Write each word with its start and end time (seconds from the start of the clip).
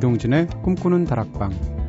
이동진의 0.00 0.46
꿈꾸는 0.62 1.04
다락방 1.04 1.79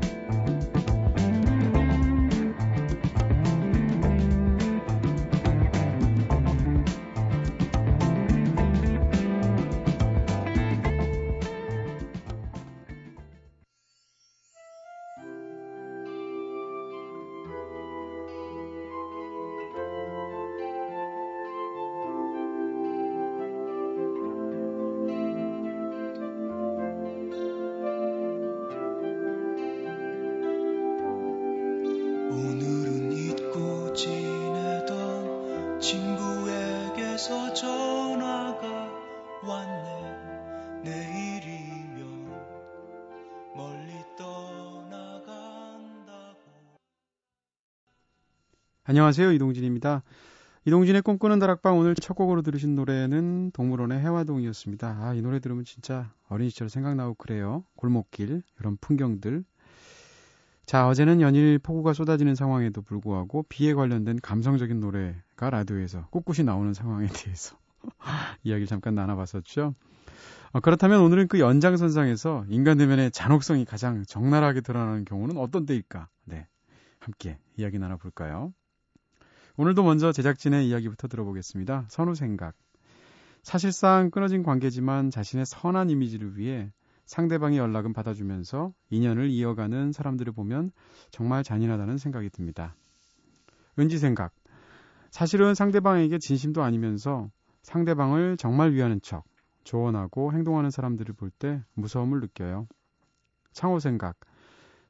안녕하세요. 48.91 49.31
이동진입니다. 49.31 50.03
이동진의 50.65 51.01
꿈꾸는 51.03 51.39
다락방 51.39 51.77
오늘 51.77 51.95
첫 51.95 52.13
곡으로 52.13 52.41
들으신 52.41 52.75
노래는 52.75 53.51
동물원의 53.51 54.01
해화동이었습니다. 54.01 54.97
아, 54.99 55.13
이 55.13 55.21
노래 55.21 55.39
들으면 55.39 55.63
진짜 55.63 56.11
어린 56.27 56.49
시절 56.49 56.69
생각나고 56.69 57.13
그래요. 57.13 57.63
골목길, 57.77 58.43
이런 58.59 58.75
풍경들. 58.81 59.45
자, 60.65 60.89
어제는 60.89 61.21
연일 61.21 61.57
폭우가 61.57 61.93
쏟아지는 61.93 62.35
상황에도 62.35 62.81
불구하고 62.81 63.45
비에 63.47 63.73
관련된 63.73 64.19
감성적인 64.21 64.81
노래가 64.81 65.49
라디오에서 65.49 66.07
꿋꿋이 66.07 66.43
나오는 66.43 66.73
상황에 66.73 67.07
대해서 67.07 67.55
이야기를 68.43 68.67
잠깐 68.67 68.93
나눠봤었죠. 68.93 69.73
어, 70.51 70.59
그렇다면 70.59 70.99
오늘은 70.99 71.29
그 71.29 71.39
연장선상에서 71.39 72.43
인간 72.49 72.77
내면의 72.77 73.11
잔혹성이 73.11 73.63
가장 73.63 74.03
적나라하게 74.03 74.59
드러나는 74.59 75.05
경우는 75.05 75.37
어떤 75.37 75.65
때일까? 75.65 76.09
네. 76.25 76.45
함께 76.99 77.37
이야기 77.55 77.79
나눠볼까요? 77.79 78.51
오늘도 79.57 79.83
먼저 79.83 80.11
제작진의 80.11 80.67
이야기부터 80.67 81.07
들어보겠습니다. 81.07 81.85
선우 81.89 82.15
생각. 82.15 82.55
사실상 83.43 84.09
끊어진 84.09 84.43
관계지만 84.43 85.09
자신의 85.09 85.45
선한 85.45 85.89
이미지를 85.89 86.37
위해 86.37 86.71
상대방의 87.05 87.57
연락은 87.57 87.91
받아주면서 87.93 88.73
인연을 88.89 89.29
이어가는 89.29 89.91
사람들을 89.91 90.31
보면 90.33 90.71
정말 91.09 91.43
잔인하다는 91.43 91.97
생각이 91.97 92.29
듭니다. 92.29 92.75
은지 93.77 93.97
생각. 93.97 94.33
사실은 95.09 95.53
상대방에게 95.55 96.19
진심도 96.19 96.63
아니면서 96.63 97.29
상대방을 97.63 98.37
정말 98.37 98.71
위하는 98.71 99.01
척, 99.01 99.25
조언하고 99.65 100.31
행동하는 100.31 100.71
사람들을 100.71 101.13
볼 101.15 101.31
때 101.31 101.61
무서움을 101.73 102.21
느껴요. 102.21 102.67
창호 103.51 103.79
생각. 103.79 104.15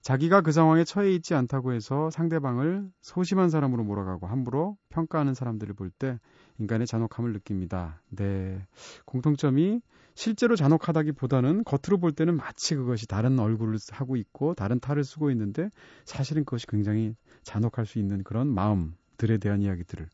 자기가 0.01 0.41
그 0.41 0.51
상황에 0.51 0.83
처해 0.83 1.13
있지 1.13 1.35
않다고 1.35 1.73
해서 1.73 2.09
상대방을 2.09 2.89
소심한 3.01 3.49
사람으로 3.49 3.83
몰아가고 3.83 4.27
함부로 4.27 4.77
평가하는 4.89 5.33
사람들을 5.33 5.75
볼 5.75 5.91
때 5.91 6.19
인간의 6.57 6.87
잔혹함을 6.87 7.33
느낍니다. 7.33 8.01
네. 8.09 8.65
공통점이 9.05 9.81
실제로 10.15 10.55
잔혹하다기보다는 10.55 11.63
겉으로 11.63 11.99
볼 11.99 12.11
때는 12.11 12.37
마치 12.37 12.75
그것이 12.75 13.07
다른 13.07 13.39
얼굴을 13.39 13.77
하고 13.91 14.15
있고 14.15 14.53
다른 14.55 14.79
탈을 14.79 15.03
쓰고 15.03 15.31
있는데 15.31 15.69
사실은 16.05 16.45
그것이 16.45 16.67
굉장히 16.67 17.15
잔혹할 17.43 17.85
수 17.85 17.99
있는 17.99 18.23
그런 18.23 18.47
마음들에 18.47 19.37
대한 19.37 19.61
이야기들을 19.61 20.07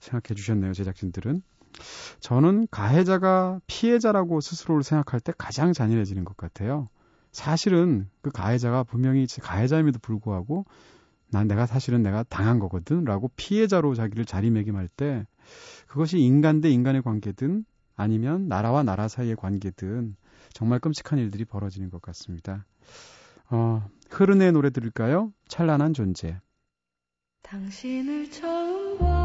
생각해 0.00 0.34
주셨네요. 0.34 0.72
제작진들은. 0.74 1.42
저는 2.20 2.68
가해자가 2.70 3.60
피해자라고 3.66 4.40
스스로를 4.40 4.82
생각할 4.82 5.20
때 5.20 5.32
가장 5.36 5.72
잔인해지는 5.72 6.24
것 6.24 6.36
같아요. 6.36 6.88
사실은 7.34 8.08
그 8.22 8.30
가해자가 8.30 8.84
분명히 8.84 9.26
가해자임에도 9.26 9.98
불구하고 9.98 10.64
난 11.30 11.48
내가 11.48 11.66
사실은 11.66 12.00
내가 12.00 12.22
당한 12.22 12.60
거거든 12.60 13.04
라고 13.04 13.28
피해자로 13.34 13.94
자기를 13.94 14.24
자리매김할 14.24 14.88
때 14.88 15.26
그것이 15.88 16.20
인간 16.20 16.60
대 16.60 16.70
인간의 16.70 17.02
관계든 17.02 17.64
아니면 17.96 18.46
나라와 18.46 18.84
나라 18.84 19.08
사이의 19.08 19.34
관계든 19.34 20.16
정말 20.52 20.78
끔찍한 20.78 21.18
일들이 21.18 21.44
벌어지는 21.44 21.90
것 21.90 22.00
같습니다. 22.00 22.66
어, 23.50 23.84
흐른의 24.10 24.52
노래 24.52 24.70
들을까요? 24.70 25.32
찬란한 25.48 25.92
존재. 25.92 26.40
당신을 27.42 28.30
처음 28.30 28.98
봤 28.98 29.23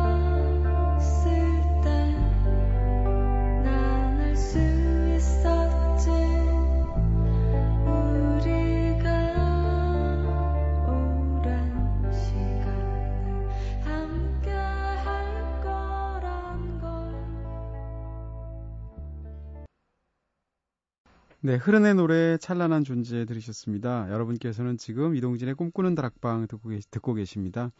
네, 21.41 21.55
흐른의 21.55 21.95
노래 21.95 22.37
찬란한 22.37 22.83
존재 22.83 23.23
들으셨습니다. 23.23 24.11
여러분께서는 24.11 24.75
지금 24.75 25.15
이동진의 25.15 25.55
꿈꾸는 25.55 25.95
다락방 25.95 26.47
듣고, 26.47 26.67
계시, 26.67 26.91
듣고 26.91 27.13
계십니다. 27.13 27.71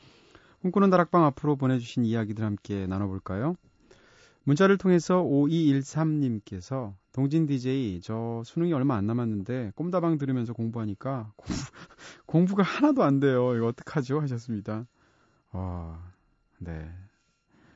꿈꾸는 0.61 0.89
다락방 0.89 1.25
앞으로 1.25 1.57
보내주신 1.57 2.05
이야기들 2.05 2.45
함께 2.45 2.87
나눠볼까요? 2.87 3.55
문자를 4.45 4.77
통해서 4.77 5.21
5213님께서 5.23 6.93
동진 7.11 7.47
DJ 7.47 7.99
저 8.01 8.41
수능이 8.45 8.71
얼마 8.71 8.95
안 8.95 9.05
남았는데 9.05 9.73
꿈다방 9.75 10.17
들으면서 10.17 10.53
공부하니까 10.53 11.33
공부, 11.35 11.61
공부 12.25 12.55
가 12.55 12.63
하나도 12.63 13.03
안 13.03 13.19
돼요. 13.19 13.57
이거 13.57 13.67
어떡하죠? 13.67 14.21
하셨습니다. 14.21 14.87
와, 15.51 16.01
네. 16.59 16.89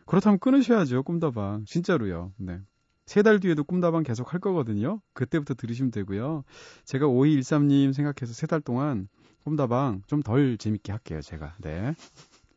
그렇다면 0.05 0.39
끊으셔야죠. 0.39 1.03
꿈다방. 1.03 1.65
진짜로요. 1.65 2.31
네. 2.37 2.61
세 3.05 3.21
달 3.23 3.39
뒤에도 3.39 3.63
꿈다방 3.63 4.03
계속 4.03 4.33
할 4.33 4.39
거거든요. 4.39 5.01
그때부터 5.13 5.53
들으시면 5.55 5.91
되고요. 5.91 6.43
제가 6.85 7.05
5213님 7.07 7.93
생각해서 7.93 8.33
세 8.33 8.47
달 8.47 8.61
동안 8.61 9.07
꿈다방 9.43 10.03
좀 10.07 10.21
덜 10.23 10.57
재밌게 10.57 10.91
할게요, 10.91 11.21
제가. 11.21 11.55
네. 11.59 11.93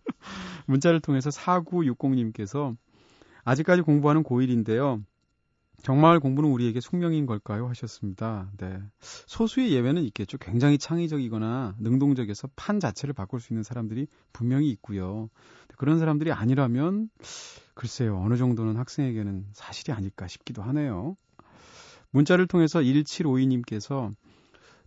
문자를 0.66 1.00
통해서 1.00 1.30
4960님께서 1.30 2.76
아직까지 3.44 3.82
공부하는 3.82 4.22
고1인데요. 4.22 5.02
정말 5.82 6.18
공부는 6.20 6.50
우리에게 6.50 6.80
숙명인 6.80 7.26
걸까요? 7.26 7.68
하셨습니다. 7.68 8.50
네. 8.56 8.80
소수의 9.00 9.72
예외는 9.72 10.02
있겠죠. 10.04 10.38
굉장히 10.38 10.78
창의적이거나 10.78 11.76
능동적에서 11.78 12.48
판 12.56 12.80
자체를 12.80 13.12
바꿀 13.14 13.40
수 13.40 13.52
있는 13.52 13.62
사람들이 13.62 14.06
분명히 14.32 14.70
있고요. 14.70 15.28
그런 15.76 15.98
사람들이 15.98 16.32
아니라면 16.32 17.10
글쎄요, 17.76 18.18
어느 18.18 18.36
정도는 18.36 18.76
학생에게는 18.78 19.48
사실이 19.52 19.92
아닐까 19.92 20.26
싶기도 20.26 20.62
하네요. 20.62 21.14
문자를 22.10 22.46
통해서 22.46 22.80
1752님께서 22.80 24.14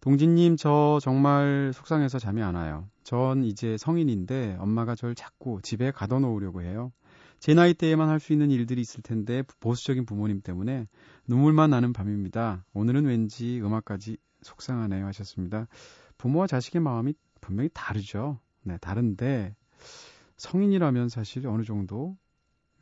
동진님, 0.02 0.58
저 0.58 0.98
정말 1.00 1.72
속상해서 1.72 2.18
잠이 2.18 2.42
안 2.42 2.56
와요. 2.56 2.90
전 3.04 3.44
이제 3.44 3.78
성인인데 3.78 4.58
엄마가 4.60 4.96
절 4.96 5.14
자꾸 5.14 5.60
집에 5.62 5.92
가둬놓으려고 5.92 6.64
해요. 6.64 6.92
제 7.40 7.54
나이 7.54 7.76
때에만 7.76 8.10
할 8.10 8.20
수 8.20 8.34
있는 8.34 8.50
일들이 8.50 8.82
있을 8.82 9.04
텐데 9.04 9.44
보수적인 9.60 10.08
부모님 10.08 10.42
때문에 10.42 10.88
눈물만 11.28 11.70
나는 11.70 11.94
밤입니다. 11.94 12.66
오늘은 12.74 13.06
왠지 13.06 13.62
음악까지 13.62 14.18
속상하네요 14.42 15.06
하셨습니다. 15.06 15.68
부모와 16.18 16.48
자식의 16.48 16.82
마음이 16.82 17.14
분명히 17.40 17.70
다르죠. 17.72 18.40
네, 18.64 18.80
다른데 18.80 19.56
성인이라면 20.38 21.10
사실 21.10 21.46
어느 21.46 21.64
정도 21.64 22.18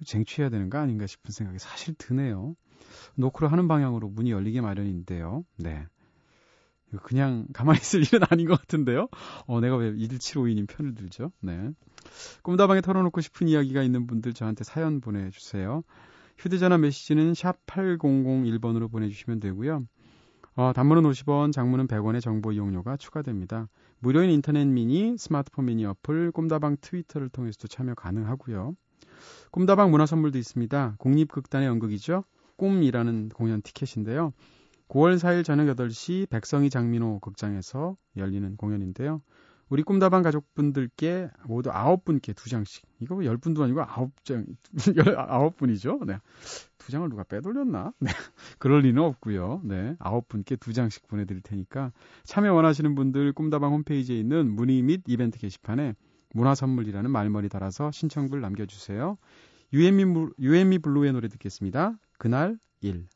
쟁취해야 0.06 0.50
되는 0.50 0.70
거 0.70 0.78
아닌가 0.78 1.08
싶은 1.08 1.32
생각이 1.32 1.60
사실 1.60 1.94
드네요. 1.98 2.56
노크를 3.16 3.52
하는 3.52 3.68
방향으로 3.68 4.10
문이 4.10 4.32
열리게 4.32 4.62
마련인데요. 4.62 5.44
네. 5.58 5.86
그냥 7.04 7.48
가만히 7.54 7.80
있을 7.80 8.02
일은 8.08 8.22
아닌 8.30 8.48
것 8.48 8.60
같은데요. 8.60 9.08
어, 9.46 9.60
내가 9.60 9.76
왜 9.76 9.92
1752님 9.94 10.68
편을 10.68 10.96
들죠? 10.96 11.32
네. 11.42 11.72
꿈다방에 12.44 12.82
털어놓고 12.82 13.22
싶은 13.22 13.48
이야기가 13.48 13.84
있는 13.84 14.08
분들 14.08 14.34
저한테 14.34 14.64
사연 14.64 15.02
보내주세요. 15.02 15.84
휴대전화 16.38 16.78
메시지는 16.78 17.34
샵 17.34 17.66
8001번으로 17.66 18.90
보내주시면 18.92 19.40
되고요. 19.40 19.86
어, 20.56 20.74
단문은 20.74 21.04
50원, 21.04 21.52
장문은 21.52 21.88
100원의 21.88 22.22
정보 22.22 22.52
이용료가 22.52 22.98
추가됩니다. 22.98 23.68
무료인 24.00 24.30
인터넷 24.32 24.66
미니, 24.66 25.16
스마트폰 25.18 25.66
미니 25.66 25.86
어플, 25.86 26.32
꿈다방 26.32 26.78
트위터를 26.82 27.30
통해서도 27.30 27.68
참여 27.68 27.96
가능하고요. 27.96 28.76
꿈다방 29.52 29.92
문화 29.92 30.06
선물도 30.06 30.38
있습니다. 30.38 30.96
국립극단의 31.00 31.68
연극이죠. 31.68 32.24
꿈이라는 32.58 33.30
공연 33.30 33.62
티켓인데요. 33.62 34.34
9월 34.90 35.18
4일 35.18 35.44
저녁 35.44 35.66
8시 35.76 36.30
백성이 36.30 36.70
장민호 36.70 37.20
극장에서 37.20 37.98
열리는 38.16 38.56
공연인데요. 38.58 39.22
우리 39.70 39.84
꿈다방 39.84 40.24
가족분들께 40.24 41.30
모두 41.46 41.70
9분께 41.70 42.34
2장씩. 42.34 42.84
이거 43.00 43.16
10분도 43.16 43.62
아니고 43.64 43.82
9장, 43.82 44.46
9분이죠. 44.78 46.06
네. 46.08 46.20
2장을 46.78 47.10
누가 47.10 47.24
빼돌렸나? 47.24 47.92
네. 48.00 48.10
그럴 48.60 48.82
리는 48.82 49.02
없고요. 49.02 49.62
네. 49.66 49.96
9분께 50.00 50.58
2장씩 50.58 51.08
보내드릴 51.10 51.42
테니까 51.42 51.92
참여 52.24 52.54
원하시는 52.54 52.96
분들 52.96 53.34
꿈다방 53.34 53.74
홈페이지에 53.74 54.18
있는 54.18 54.50
문의 54.56 54.82
및 54.82 55.02
이벤트 55.06 55.38
게시판에 55.38 55.96
문화선물이라는 56.33 57.09
말머리 57.09 57.50
달아서 57.50 57.91
신청글 57.91 58.41
남겨주세요. 58.41 59.18
유앤미, 59.74 60.31
유앤미 60.39 60.79
블루의 60.79 61.13
노래 61.13 61.27
듣겠습니다. 61.27 61.97
그날 62.18 62.57
1. 62.81 63.07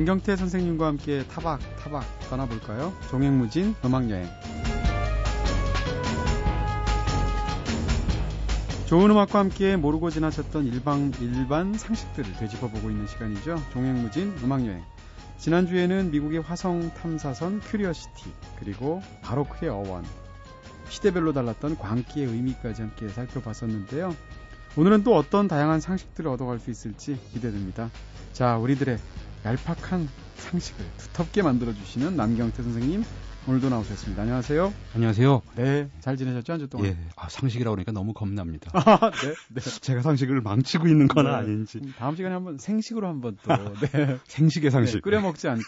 남경태 0.00 0.34
선생님과 0.34 0.86
함께 0.86 1.24
타박 1.26 1.60
타박 1.76 2.02
떠나볼까요? 2.30 2.90
종횡무진 3.10 3.74
음악여행 3.84 4.26
좋은 8.86 9.10
음악과 9.10 9.40
함께 9.40 9.76
모르고 9.76 10.08
지나쳤던 10.08 10.64
일방, 10.64 11.12
일반 11.20 11.74
상식들을 11.74 12.32
되짚어보고 12.32 12.88
있는 12.88 13.06
시간이죠. 13.08 13.62
종횡무진 13.74 14.38
음악여행 14.42 14.82
지난주에는 15.36 16.10
미국의 16.12 16.40
화성 16.40 16.94
탐사선 16.94 17.60
큐리어시티 17.60 18.32
그리고 18.58 19.02
바로크의 19.20 19.70
어원 19.70 20.02
시대별로 20.88 21.34
달랐던 21.34 21.76
광기의 21.76 22.26
의미까지 22.26 22.80
함께 22.80 23.06
살펴봤었는데요. 23.08 24.16
오늘은 24.78 25.04
또 25.04 25.14
어떤 25.14 25.46
다양한 25.46 25.80
상식들을 25.80 26.30
얻어갈 26.30 26.58
수 26.58 26.70
있을지 26.70 27.20
기대됩니다. 27.34 27.90
자, 28.32 28.56
우리들의 28.56 28.98
얄팍한 29.44 30.08
상식을 30.36 30.84
두텁게 30.98 31.42
만들어주시는 31.42 32.16
남경태 32.16 32.62
선생님 32.62 33.04
오늘도 33.48 33.70
나오셨습니다. 33.70 34.22
안녕하세요. 34.22 34.72
안녕하세요. 34.94 35.42
네, 35.56 35.88
잘 36.00 36.18
지내셨죠 36.18 36.52
한 36.52 36.60
주 36.60 36.68
동안? 36.68 36.86
예, 36.88 36.96
아, 37.16 37.26
상식이라고 37.30 37.74
그러니까 37.74 37.90
너무 37.92 38.12
겁납니다. 38.12 38.70
아, 38.74 39.10
네, 39.10 39.34
네. 39.48 39.60
제가 39.80 40.02
상식을 40.02 40.42
망치고 40.42 40.86
있는 40.86 41.08
건 41.08 41.24
네. 41.24 41.30
아닌지. 41.30 41.80
다음 41.96 42.16
시간에 42.16 42.34
한번 42.34 42.58
생식으로 42.58 43.08
한번 43.08 43.38
또 43.42 43.48
네. 43.92 44.18
생식의 44.24 44.70
상식. 44.70 44.96
네, 44.96 45.00
끓여 45.00 45.20
먹지 45.22 45.48
않고 45.48 45.62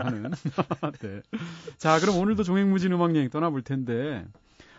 하는. 0.00 0.32
네. 1.00 1.22
자, 1.78 2.00
그럼 2.00 2.16
오늘도 2.18 2.42
종횡무진 2.42 2.92
음악 2.92 3.14
여행 3.14 3.30
떠나볼 3.30 3.62
텐데 3.62 4.24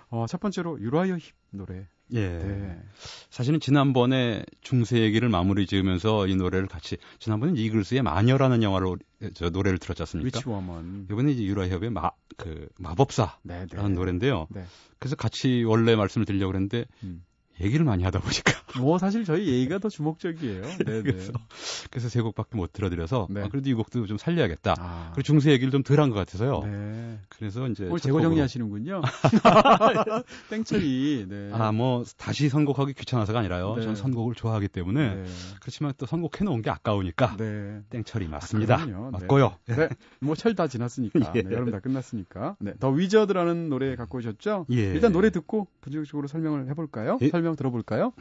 어, 0.09 0.25
첫 0.27 0.41
번째로 0.41 0.79
유라이어 0.81 1.15
힙 1.17 1.33
노래. 1.51 1.87
예. 2.11 2.19
네. 2.19 2.81
사실은 3.29 3.59
지난번에 3.59 4.43
중세 4.61 4.99
얘기를 4.99 5.29
마무리 5.29 5.65
지으면서 5.65 6.27
이 6.27 6.35
노래를 6.35 6.67
같이 6.67 6.97
지난번에 7.19 7.59
이글스의 7.59 8.03
마녀라는 8.03 8.61
영화로 8.61 8.97
저 9.33 9.49
노래를 9.49 9.79
들었지 9.79 10.01
않습니까? 10.03 10.39
위치워먼. 10.39 11.07
이번에 11.09 11.31
이제 11.31 11.43
유라협의 11.43 11.89
마, 11.89 12.11
그, 12.37 12.67
마법사라는 12.77 13.37
네, 13.43 13.65
네. 13.65 13.87
노래인데요. 13.89 14.47
네. 14.49 14.63
그래서 14.99 15.15
같이 15.15 15.63
원래 15.63 15.95
말씀을 15.95 16.25
드리려고 16.25 16.51
그랬는데 16.51 16.85
음. 17.03 17.23
얘기를 17.61 17.85
많이 17.85 18.03
하다 18.03 18.19
보니까 18.19 18.53
뭐 18.79 18.97
사실 18.97 19.23
저희 19.25 19.47
얘기가 19.47 19.77
더 19.77 19.89
주목적이에요. 19.89 20.61
네, 20.85 20.85
네. 20.85 21.01
그래서 21.03 21.33
그래서 21.91 22.09
세 22.09 22.21
곡밖에 22.21 22.57
못 22.57 22.73
들어드려서 22.73 23.27
네. 23.29 23.41
아, 23.41 23.49
그래도 23.49 23.69
이 23.69 23.73
곡도 23.73 24.07
좀 24.07 24.17
살려야겠다. 24.17 24.75
아. 24.79 25.11
그리고 25.13 25.21
중세 25.23 25.51
얘기를 25.51 25.71
좀 25.71 25.83
덜한 25.83 26.09
것 26.09 26.15
같아서요. 26.15 26.61
네. 26.63 27.19
그래서 27.29 27.67
이제 27.67 27.85
오늘 27.85 27.99
첫 27.99 28.07
재고 28.07 28.21
정리하시는군요. 28.21 29.01
땡처리. 30.49 31.25
네. 31.29 31.49
아, 31.53 31.71
뭐 31.71 32.03
다시 32.17 32.49
선곡하기 32.49 32.93
귀찮아서가 32.93 33.39
아니라요. 33.39 33.75
네. 33.75 33.81
저는 33.81 33.95
선곡을 33.95 34.35
좋아하기 34.35 34.69
때문에 34.69 35.15
네. 35.15 35.25
그렇지만 35.61 35.93
또 35.97 36.05
선곡해 36.05 36.43
놓은 36.43 36.61
게 36.61 36.69
아까우니까 36.69 37.37
네. 37.37 37.81
땡처리 37.89 38.27
맞습니다. 38.27 38.77
그럼요. 38.77 39.11
네. 39.11 39.17
맞고요. 39.19 39.55
네. 39.65 39.89
뭐철 40.19 40.55
다 40.55 40.67
지났으니까. 40.67 41.33
예. 41.35 41.41
네, 41.43 41.51
여름 41.53 41.71
다 41.71 41.79
끝났으니까. 41.79 42.55
네. 42.59 42.73
더 42.79 42.89
위저드라는 42.89 43.69
노래 43.69 43.95
갖고 43.95 44.17
오셨죠? 44.17 44.65
예. 44.71 44.75
일단 44.75 45.11
노래 45.11 45.29
듣고 45.29 45.67
본격적으로 45.81 46.27
설명을 46.27 46.67
해볼까요? 46.69 47.17
예. 47.21 47.29
설명 47.43 47.55
들어볼까요? 47.57 48.13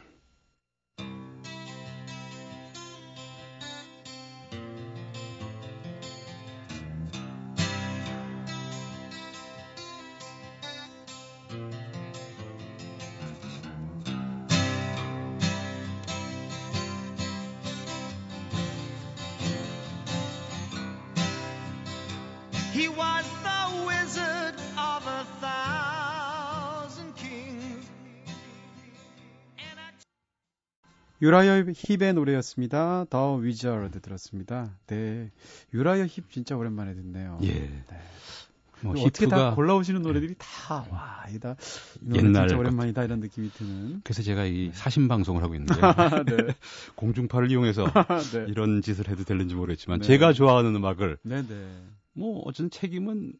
유라이어 31.27 31.63
힙의 31.73 32.13
노래였습니다. 32.15 33.05
The 33.09 33.35
Wizard 33.35 34.01
들었습니다. 34.01 34.77
네. 34.87 35.31
유라이어 35.73 36.05
힙 36.05 36.29
진짜 36.29 36.57
오랜만에 36.57 36.93
듣네요. 36.95 37.39
예. 37.43 37.53
네. 37.53 37.85
뭐 38.81 38.93
어떻게 39.01 39.27
다 39.29 39.55
골라오시는 39.55 40.01
노래들이 40.01 40.35
다, 40.37 40.85
와, 40.91 41.23
이다. 41.33 41.55
옛날 42.13 42.49
진짜 42.49 42.55
것- 42.55 42.59
오랜만이다 42.59 43.05
이런 43.05 43.21
느낌이 43.21 43.49
드는. 43.51 44.01
그래서 44.03 44.21
제가 44.21 44.43
이 44.43 44.71
사심 44.73 45.07
방송을 45.07 45.41
하고 45.41 45.55
있는데 45.55 45.73
네. 46.27 46.53
공중파를 46.95 47.49
이용해서 47.49 47.85
네. 48.33 48.45
이런 48.49 48.81
짓을 48.81 49.07
해도 49.07 49.23
되는지 49.23 49.55
모르겠지만 49.55 50.01
네. 50.01 50.05
제가 50.07 50.33
좋아하는 50.33 50.75
음악을 50.75 51.19
네네. 51.23 51.47
뭐 52.15 52.41
어쨌든 52.43 52.69
책임은 52.69 53.31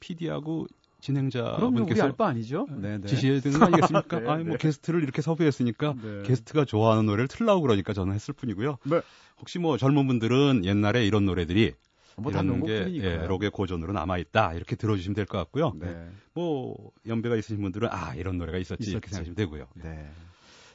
PD하고 0.00 0.66
진행자분께서 1.00 2.04
알바 2.04 2.26
아니죠? 2.28 2.66
네네. 2.70 3.06
지셔야 3.06 3.40
되는 3.40 3.58
거 3.58 3.66
아니겠습니까? 3.66 4.20
네, 4.20 4.28
아니 4.28 4.44
뭐 4.44 4.52
네. 4.52 4.58
게스트를 4.58 5.02
이렇게 5.02 5.22
섭외했으니까 5.22 5.94
네. 6.02 6.22
게스트가 6.24 6.64
좋아하는 6.64 7.06
노래를 7.06 7.28
틀라고 7.28 7.60
그러니까 7.62 7.92
저는 7.92 8.14
했을 8.14 8.34
뿐이고요. 8.34 8.78
네. 8.84 9.00
혹시 9.40 9.58
뭐 9.58 9.76
젊은 9.78 10.06
분들은 10.06 10.64
옛날에 10.64 11.06
이런 11.06 11.24
노래들이 11.24 11.72
뭐다 12.16 12.42
이런 12.42 12.64
게. 12.64 12.86
예, 13.02 13.16
록의 13.26 13.50
고전으로 13.50 13.92
남아 13.94 14.18
있다 14.18 14.52
이렇게 14.54 14.76
들어주시면 14.76 15.14
될 15.14 15.24
것 15.26 15.38
같고요. 15.38 15.72
네. 15.80 16.08
뭐 16.34 16.90
연배가 17.06 17.36
있으신 17.36 17.62
분들은 17.62 17.88
아 17.90 18.14
이런 18.14 18.36
노래가 18.36 18.58
있었지 18.58 18.90
이렇게 18.90 19.06
있었지. 19.08 19.24
생각하시면 19.24 19.34
되고요. 19.36 19.66
네. 19.82 20.10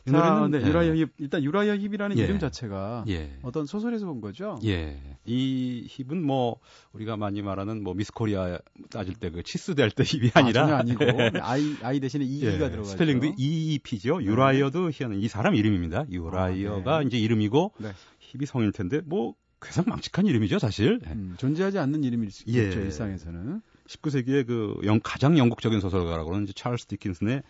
이 0.07 0.11
자, 0.11 0.17
노래는 0.17 0.51
네, 0.51 0.65
예, 0.65 0.69
유라이어 0.69 0.95
힙 0.95 1.09
일단 1.17 1.43
유라이어 1.43 1.77
힙이라는 1.77 2.17
예. 2.19 2.23
이름 2.23 2.39
자체가 2.39 3.05
예. 3.07 3.37
어떤 3.41 3.65
소설에서 3.65 4.09
온 4.09 4.21
거죠? 4.21 4.59
예. 4.63 4.99
이 5.25 5.87
힙은 5.89 6.23
뭐 6.23 6.59
우리가 6.93 7.17
많이 7.17 7.41
말하는 7.41 7.81
뭐 7.83 7.93
미스 7.93 8.11
코리아 8.11 8.59
따질 8.91 9.15
때 9.15 9.29
그 9.29 9.43
치수 9.43 9.75
잴 9.75 9.89
때 9.89 10.03
힙이 10.03 10.31
아, 10.35 10.39
아니라 10.39 10.61
전혀 10.67 10.75
아니고 10.75 11.05
네, 11.05 11.31
I 11.41 11.75
I 11.81 11.99
대신에 11.99 12.23
E가 12.23 12.51
예, 12.53 12.57
들어가죠. 12.57 12.83
스펠링도 12.83 13.33
HEEP죠. 13.37 14.21
유라이어도 14.23 14.91
희한한 14.91 15.19
이 15.19 15.27
사람 15.27 15.55
이름입니다. 15.55 16.05
유라이어가 16.09 16.95
아, 16.95 16.99
네. 16.99 17.07
이제 17.07 17.17
이름이고 17.17 17.73
네. 17.79 17.91
힙이 18.19 18.45
성일 18.45 18.71
텐데 18.71 19.01
뭐 19.03 19.33
괴상 19.61 19.85
망측한 19.87 20.27
이름이죠, 20.27 20.59
사실. 20.59 20.99
예. 21.05 21.11
음, 21.11 21.35
존재하지 21.37 21.79
않는 21.79 22.03
이름일 22.03 22.31
수 22.31 22.43
예. 22.49 22.65
있죠 22.65 22.79
일상에서는. 22.79 23.61
19세기의 23.87 24.47
그 24.47 24.79
영, 24.83 24.99
가장 25.03 25.37
영국적인 25.37 25.79
소설가라고는 25.79 26.43
이제 26.43 26.53
찰스 26.53 26.85
디킨슨의 26.87 27.43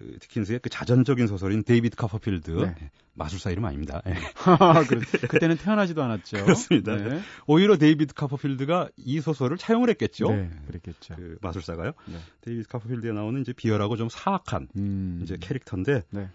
그 0.00 0.18
디킨스의 0.18 0.60
그 0.60 0.70
자전적인 0.70 1.26
소설인 1.26 1.62
데이비드 1.62 1.94
카퍼필드 1.94 2.50
네. 2.52 2.74
예, 2.80 2.90
마술사 3.12 3.50
이름 3.50 3.66
아닙니다. 3.66 4.00
예. 4.06 4.14
그렇, 4.88 5.00
그때는 5.28 5.58
태어나지도 5.58 6.02
않았죠. 6.02 6.42
그렇습니다. 6.42 6.96
네. 6.96 7.20
오히려 7.46 7.76
데이비드 7.76 8.14
카퍼필드가 8.14 8.88
이 8.96 9.20
소설을 9.20 9.58
차용을 9.58 9.90
했겠죠. 9.90 10.30
네, 10.30 10.48
그랬겠죠. 10.68 11.16
그 11.16 11.36
마술사가요. 11.42 11.92
네. 12.06 12.18
데이비드 12.40 12.68
카퍼필드에 12.68 13.12
나오는 13.12 13.38
이제 13.42 13.52
비열하고 13.52 13.98
좀 13.98 14.08
사악한 14.08 14.68
음. 14.76 15.20
이제 15.22 15.36
캐릭터인데 15.38 16.04
네. 16.08 16.30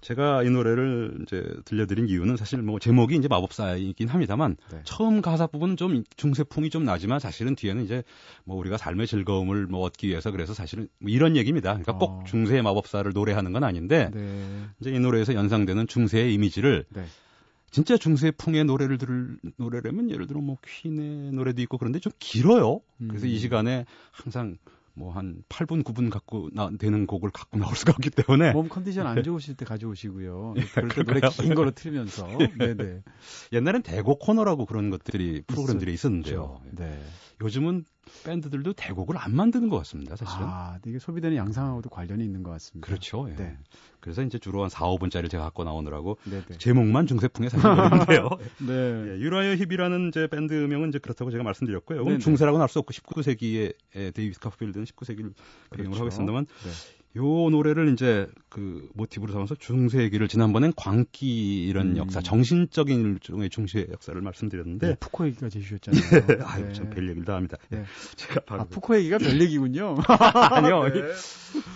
제가 0.00 0.42
이 0.42 0.50
노래를 0.50 1.18
이제 1.22 1.44
들려드린 1.64 2.08
이유는 2.08 2.36
사실 2.36 2.62
뭐 2.62 2.78
제목이 2.78 3.16
이제 3.16 3.28
마법사이긴 3.28 4.08
합니다만 4.08 4.56
네. 4.70 4.80
처음 4.84 5.20
가사 5.20 5.46
부분은 5.46 5.76
좀 5.76 6.04
중세풍이 6.16 6.70
좀 6.70 6.84
나지만 6.84 7.20
사실은 7.20 7.54
뒤에는 7.54 7.84
이제 7.84 8.02
뭐 8.44 8.56
우리가 8.56 8.76
삶의 8.76 9.06
즐거움을 9.06 9.66
뭐 9.66 9.80
얻기 9.80 10.08
위해서 10.08 10.30
그래서 10.30 10.54
사실은 10.54 10.88
뭐 10.98 11.10
이런 11.10 11.36
얘기입니다. 11.36 11.70
그러니까 11.70 11.92
어. 11.92 11.98
꼭 11.98 12.26
중세의 12.26 12.62
마법사를 12.62 13.10
노래하는 13.12 13.52
건 13.52 13.64
아닌데 13.64 14.10
네. 14.14 14.66
이제 14.80 14.90
이 14.90 14.98
노래에서 14.98 15.34
연상되는 15.34 15.86
중세의 15.86 16.32
이미지를 16.34 16.84
네. 16.90 17.04
진짜 17.70 17.96
중세풍의 17.96 18.64
노래를 18.64 18.98
들을 18.98 19.36
노래라면 19.56 20.10
예를 20.10 20.26
들어 20.26 20.40
뭐 20.40 20.56
퀸의 20.66 21.32
노래도 21.32 21.60
있고 21.62 21.76
그런데 21.76 21.98
좀 21.98 22.12
길어요. 22.18 22.80
그래서 23.08 23.26
음. 23.26 23.30
이 23.30 23.38
시간에 23.38 23.84
항상 24.10 24.56
뭐 24.98 25.18
한 25.18 25.42
8분 25.48 25.82
9분 25.82 26.10
갖고 26.10 26.48
나, 26.52 26.70
되는 26.78 27.06
곡을 27.06 27.30
갖고 27.30 27.58
나올 27.58 27.74
수가 27.74 27.92
없기 27.92 28.10
때문에 28.10 28.52
몸 28.52 28.68
컨디션 28.68 29.06
안 29.06 29.22
좋으실 29.22 29.56
때 29.56 29.64
가져오시고요. 29.64 30.54
그럴 30.74 30.88
때 30.88 31.02
노래 31.02 31.20
그럴까요? 31.20 31.30
긴 31.30 31.54
거로 31.54 31.70
틀면서. 31.72 32.28
네, 32.58 32.74
네. 32.74 33.02
옛날엔 33.52 33.82
대곡 33.82 34.20
코너라고 34.20 34.66
그런 34.66 34.90
것들이 34.90 35.42
프로그램들이 35.46 35.92
있었는데요. 35.92 36.60
네. 36.72 37.00
요즘은 37.40 37.84
밴드들도 38.24 38.72
대곡을 38.72 39.16
안 39.18 39.36
만드는 39.36 39.68
것 39.68 39.76
같습니다. 39.78 40.16
사실은. 40.16 40.46
아, 40.48 40.78
이게 40.86 40.98
소비되는 40.98 41.36
양상하고도 41.36 41.90
관련이 41.90 42.24
있는 42.24 42.42
것 42.42 42.50
같습니다. 42.52 42.86
그렇죠. 42.86 43.28
예. 43.30 43.36
네. 43.36 43.56
그래서 44.00 44.22
이제 44.22 44.38
주로 44.38 44.62
한 44.62 44.70
4, 44.70 44.86
5분짜리를 44.86 45.30
제가 45.30 45.44
갖고 45.44 45.62
나오느라고 45.64 46.18
네, 46.24 46.42
네. 46.42 46.58
제목만 46.58 47.06
사실 47.06 47.60
노래인데요. 47.60 48.28
네. 48.66 48.72
예, 48.72 49.18
유라이어 49.20 49.56
힙이라는 49.56 50.12
제 50.12 50.26
밴드명은 50.26 50.88
이제 50.88 50.98
그렇다고 50.98 51.30
제가 51.30 51.44
말씀드렸고요. 51.44 52.04
네네. 52.04 52.18
중세라고는 52.18 52.62
할수 52.62 52.78
없고 52.78 52.92
19세기에 52.92 53.74
데이비드 54.14 54.40
카퍼필드는 54.40 54.86
19세기를 54.86 55.34
배경으로 55.70 55.90
그렇죠. 55.90 55.96
하고 55.96 56.08
있습니다만 56.08 56.46
네. 56.46 56.70
요 57.18 57.50
노래를 57.50 57.92
이제 57.92 58.28
그 58.48 58.88
모티브로 58.94 59.32
삼아서 59.32 59.56
중세 59.56 60.00
얘기를 60.02 60.28
지난번엔 60.28 60.72
광기 60.76 61.66
이런 61.66 61.92
음. 61.92 61.96
역사, 61.96 62.20
정신적인 62.20 63.00
일종의 63.00 63.50
중세 63.50 63.86
역사를 63.90 64.18
말씀드렸는데 64.20 64.86
네. 64.88 64.96
푸코 65.00 65.26
얘기가 65.26 65.48
제시였잖아요. 65.48 66.00
아유 66.46 66.72
참 66.72 66.86
별 66.86 67.08
얘기를 67.08 67.24
다 67.24 67.34
합니다. 67.34 67.56
네. 67.68 67.84
제가 68.16 68.40
바로 68.46 68.62
아, 68.62 68.64
푸코 68.64 68.96
얘기가 68.96 69.18
별 69.18 69.40
얘기군요. 69.40 69.96
아니요. 70.50 70.88
네. 70.88 71.00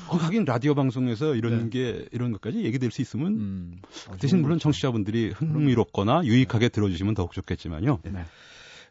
어, 0.09 0.17
하긴 0.17 0.45
라디오 0.45 0.75
방송에서 0.75 1.35
이런 1.35 1.65
네. 1.65 1.71
게 1.71 2.07
이런 2.13 2.33
것까지 2.33 2.63
얘기될 2.65 2.91
수 2.91 3.03
있으면 3.03 3.33
음. 3.33 3.83
어, 4.09 4.17
대신 4.19 4.41
물론. 4.41 4.59
청취자분들이 4.59 5.31
흥미롭거나 5.31 6.25
유익하게 6.25 6.69
들어주시면 6.69 7.15
더욱 7.15 7.33
좋겠지만요. 7.33 8.01
네. 8.05 8.25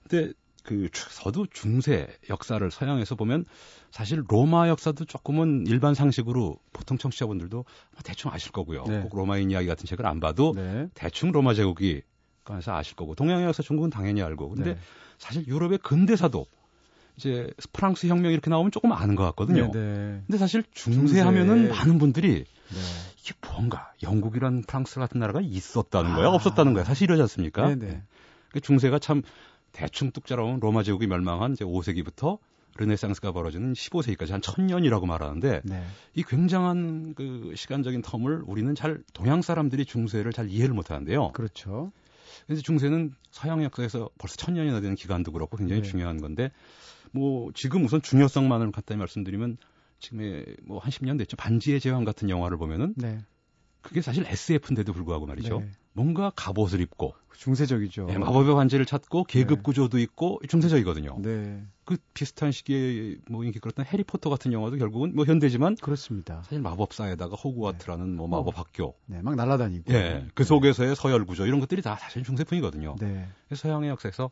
근데 0.08 0.34
그 0.64 0.90
주- 0.92 1.08
서두 1.10 1.48
중세 1.52 2.08
역사를 2.30 2.70
서양에서 2.72 3.16
보면 3.16 3.46
사실 3.90 4.24
로마 4.28 4.68
역사도 4.70 5.06
조금은 5.06 5.66
일반 5.68 5.94
상식으로 5.94 6.58
보통 6.72 6.98
청취자분들도 6.98 7.56
뭐 7.58 7.66
대충 8.04 8.32
아실 8.32 8.52
거고요. 8.52 8.84
네. 8.88 9.02
꼭 9.02 9.16
로마인 9.18 9.50
이야기 9.52 9.68
같은 9.68 9.86
책을 9.86 10.06
안 10.06 10.20
봐도 10.20 10.54
네. 10.56 10.88
대충 10.94 11.32
로마 11.32 11.54
제국이 11.54 12.02
관해서 12.44 12.76
아실 12.76 12.96
거고 12.96 13.16
동양의 13.16 13.46
역사 13.46 13.64
중국은 13.64 13.90
당연히 13.90 14.22
알고 14.22 14.50
근데 14.50 14.74
네. 14.76 14.80
사실 15.18 15.46
유럽의 15.48 15.80
근대사도 15.80 16.46
이제 17.18 17.52
프랑스 17.74 18.08
혁명 18.08 18.32
이렇게 18.32 18.50
나오면 18.50 18.72
조금 18.72 18.92
아는 18.94 19.16
것 19.16 19.24
같거든요. 19.26 19.72
네, 19.72 19.80
네. 19.80 20.22
근데 20.26 20.38
사실 20.38 20.64
중세 20.72 21.00
중세. 21.00 21.22
하면은 21.22 21.70
많은 21.70 21.98
분들이 21.98 22.46
네. 22.70 22.80
이게 23.20 23.34
뭔가 23.48 23.92
영국이란 24.02 24.64
프랑스 24.64 25.00
같은 25.00 25.20
나라가 25.20 25.42
있었다는 25.42 26.16
거야, 26.16 26.28
아. 26.28 26.30
없었다는 26.30 26.74
거야. 26.74 26.84
사실 26.84 27.04
이러지 27.06 27.22
않습니까? 27.24 27.68
네, 27.68 27.76
네. 27.76 28.02
그 28.52 28.60
중세가 28.62 29.00
참 29.00 29.22
대충 29.72 30.12
뚝 30.12 30.26
자라온 30.26 30.60
로마 30.60 30.84
제국이 30.84 31.08
멸망한 31.08 31.54
이제 31.54 31.66
5세기부터 31.66 32.40
르네상스가 32.78 33.32
벌어지는 33.32 33.74
15세기까지 33.74 34.32
한 34.32 34.42
천년이라고 34.42 35.06
말하는데 35.06 35.62
네. 35.66 35.84
이 36.16 36.24
굉장한 36.24 37.16
그 37.16 37.54
시간적인 37.56 38.02
텀을 38.02 38.44
우리는 38.48 38.74
잘 38.76 39.04
동양 39.14 39.42
사람들이 39.42 39.86
중세를 39.86 40.32
잘 40.32 40.50
이해를 40.50 40.74
못 40.74 40.90
하는데요. 40.90 41.32
그렇죠. 41.34 41.92
그래서 42.46 42.62
중세는 42.62 43.14
서양 43.30 43.64
역사에서 43.64 44.10
벌써 44.18 44.38
천년이나 44.38 44.80
되는 44.80 44.96
기간도 44.96 45.32
그렇고 45.32 45.58
굉장히 45.58 45.82
네. 45.82 45.88
중요한 45.88 46.22
건데 46.22 46.52
뭐 47.12 47.52
지금 47.54 47.84
우선 47.84 48.02
중요성만을 48.02 48.72
간단히 48.72 49.00
말씀드리면 49.00 49.58
지금의 50.00 50.46
뭐 50.64 50.80
한 50.80 50.90
10년 50.92 51.18
됐죠. 51.20 51.38
반지의 51.38 51.80
제왕 51.80 52.06
같은 52.06 52.30
영화를 52.30 52.58
보면은 52.58 52.94
네. 52.98 53.20
그게 53.82 54.02
사실 54.02 54.26
SF인데도 54.26 54.94
불구하고 54.94 55.26
말이죠. 55.26 55.60
네. 55.60 55.70
뭔가 55.94 56.32
갑옷을 56.36 56.80
입고 56.82 57.14
중세적이죠. 57.38 58.08
예, 58.12 58.18
마법의 58.18 58.54
반지를 58.54 58.86
찾고 58.86 59.24
계급 59.24 59.60
네. 59.60 59.64
구조도 59.64 59.98
있고 60.00 60.40
중세적이거든요. 60.48 61.18
네. 61.22 61.64
그 61.86 61.98
비슷한 62.14 62.52
시기에 62.52 63.18
뭐 63.30 63.44
인기 63.44 63.60
끌었던 63.60 63.86
해리포터 63.86 64.30
같은 64.30 64.54
영화도 64.54 64.78
결국은 64.78 65.16
뭐 65.16 65.26
현대지만 65.26 65.76
그렇습니다. 65.82 66.44
사실 66.44 66.62
마법사에다가 66.62 67.36
호그와트라는 67.36 68.16
뭐 68.16 68.28
마법 68.28 68.60
학교, 68.60 68.96
네, 69.08 69.22
막 69.24 69.36
날아다니고. 69.36 69.92
예, 69.92 70.28
그 70.36 70.44
속에서의 70.44 70.96
서열 70.96 71.26
구조 71.26 71.48
이런 71.48 71.60
것들이 71.60 71.82
다 71.82 71.96
사실 71.96 72.24
중세풍이거든요. 72.24 72.96
네. 73.00 73.28
서양의 73.54 73.90
역사에서 73.90 74.30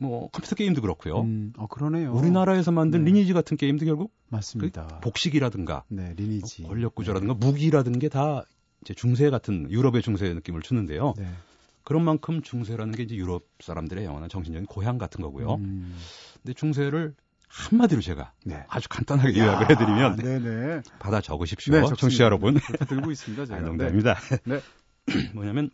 뭐 0.00 0.28
컴퓨터 0.30 0.54
게임도 0.54 0.80
그렇고요. 0.80 1.20
음, 1.20 1.52
어, 1.58 1.66
그러네요. 1.66 2.12
우리나라에서 2.14 2.72
만든 2.72 3.04
네. 3.04 3.10
리니지 3.10 3.32
같은 3.34 3.56
게임도 3.56 3.84
결국 3.84 4.10
그 4.30 4.34
맞습니다. 4.34 5.00
복식이라든가 5.02 5.84
네, 5.88 6.14
리니지. 6.16 6.62
권력 6.62 6.94
구조라든가 6.94 7.34
무기라든 7.34 7.98
게다 7.98 8.44
이제 8.82 8.94
중세 8.94 9.30
같은 9.30 9.70
유럽의 9.70 10.02
중세 10.02 10.32
느낌을 10.32 10.62
주는데요. 10.62 11.14
네. 11.16 11.28
그런 11.84 12.04
만큼 12.04 12.42
중세라는 12.42 12.94
게 12.94 13.04
이제 13.04 13.16
유럽 13.16 13.46
사람들의 13.60 14.04
영원한 14.04 14.28
정신적인 14.28 14.66
고향 14.66 14.98
같은 14.98 15.22
거고요. 15.22 15.54
음, 15.54 15.96
근데 16.34 16.52
중세를 16.52 17.14
한마디로 17.48 18.02
제가 18.02 18.32
네. 18.44 18.62
아주 18.68 18.88
간단하게 18.90 19.38
요약을 19.40 19.70
해드리면 19.70 20.16
네, 20.16 20.38
네. 20.38 20.82
받아 20.98 21.22
적으십시오. 21.22 21.74
네, 21.74 21.86
청취자 21.96 22.24
여러분. 22.24 22.58
들고 22.88 23.10
있습니다, 23.10 23.46
제가. 23.46 23.58
아, 23.58 23.62
농담입니다. 23.62 24.16
네. 24.44 24.60
뭐냐면 25.34 25.70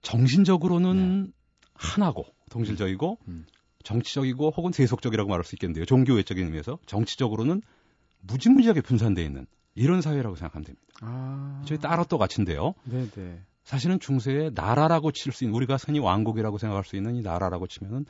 정신적으로는 0.00 1.32
하나고 1.74 2.24
동질적이고 2.50 3.18
음. 3.28 3.44
정치적이고 3.84 4.54
혹은 4.56 4.72
세속적이라고 4.72 5.28
말할 5.28 5.44
수 5.44 5.54
있겠는데요. 5.56 5.84
종교 5.84 6.14
외적인 6.14 6.46
의미에서 6.46 6.78
정치적으로는 6.86 7.62
무지무지하게 8.22 8.80
분산되어 8.80 9.24
있는 9.24 9.46
이런 9.74 10.00
사회라고 10.02 10.36
생각하면 10.36 10.64
됩니다. 10.64 10.86
아. 11.00 11.62
저희 11.66 11.78
따로 11.78 12.04
또 12.04 12.18
같이인데요. 12.18 12.74
네, 12.84 13.08
네. 13.10 13.40
사실은 13.64 14.00
중세의 14.00 14.52
나라라고 14.54 15.12
칠 15.12 15.32
수 15.32 15.44
있는 15.44 15.54
우리가 15.56 15.76
흔히 15.76 15.98
왕국이라고 15.98 16.58
생각할 16.58 16.84
수 16.84 16.96
있는 16.96 17.14
이 17.14 17.22
나라라고 17.22 17.66
치면은 17.66 18.04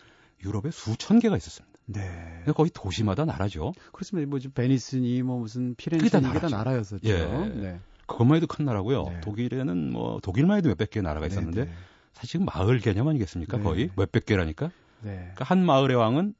유럽에 0.44 0.70
수천 0.70 1.20
개가 1.20 1.36
있었습니다. 1.36 1.78
네. 1.86 2.44
거의 2.54 2.70
도시마다 2.72 3.24
나라죠. 3.24 3.72
그렇습니다. 3.92 4.28
뭐 4.28 4.38
베니스니 4.54 5.22
뭐 5.22 5.38
무슨 5.38 5.74
피렌체니 5.76 6.08
이게 6.08 6.20
다 6.20 6.20
나라죠. 6.20 6.56
나라였었죠. 6.56 7.08
예. 7.08 7.26
네. 7.26 7.80
그것만 8.06 8.36
해도 8.36 8.46
큰 8.46 8.64
나라고요. 8.64 9.04
네. 9.04 9.20
독일에는 9.20 9.92
뭐 9.92 10.20
독일만 10.20 10.58
해도 10.58 10.68
몇백 10.68 10.90
개 10.90 11.00
나라가 11.00 11.26
있었는데 11.26 11.64
네, 11.64 11.70
네. 11.70 11.76
사실 12.12 12.30
지금 12.30 12.46
마을 12.46 12.78
개념 12.80 13.08
아니겠습니까? 13.08 13.58
네. 13.58 13.62
거의 13.62 13.90
몇백 13.96 14.26
개라니까. 14.26 14.70
네. 15.02 15.16
그러니까 15.16 15.44
한 15.44 15.64
마을의 15.64 15.96
왕은 15.96 16.34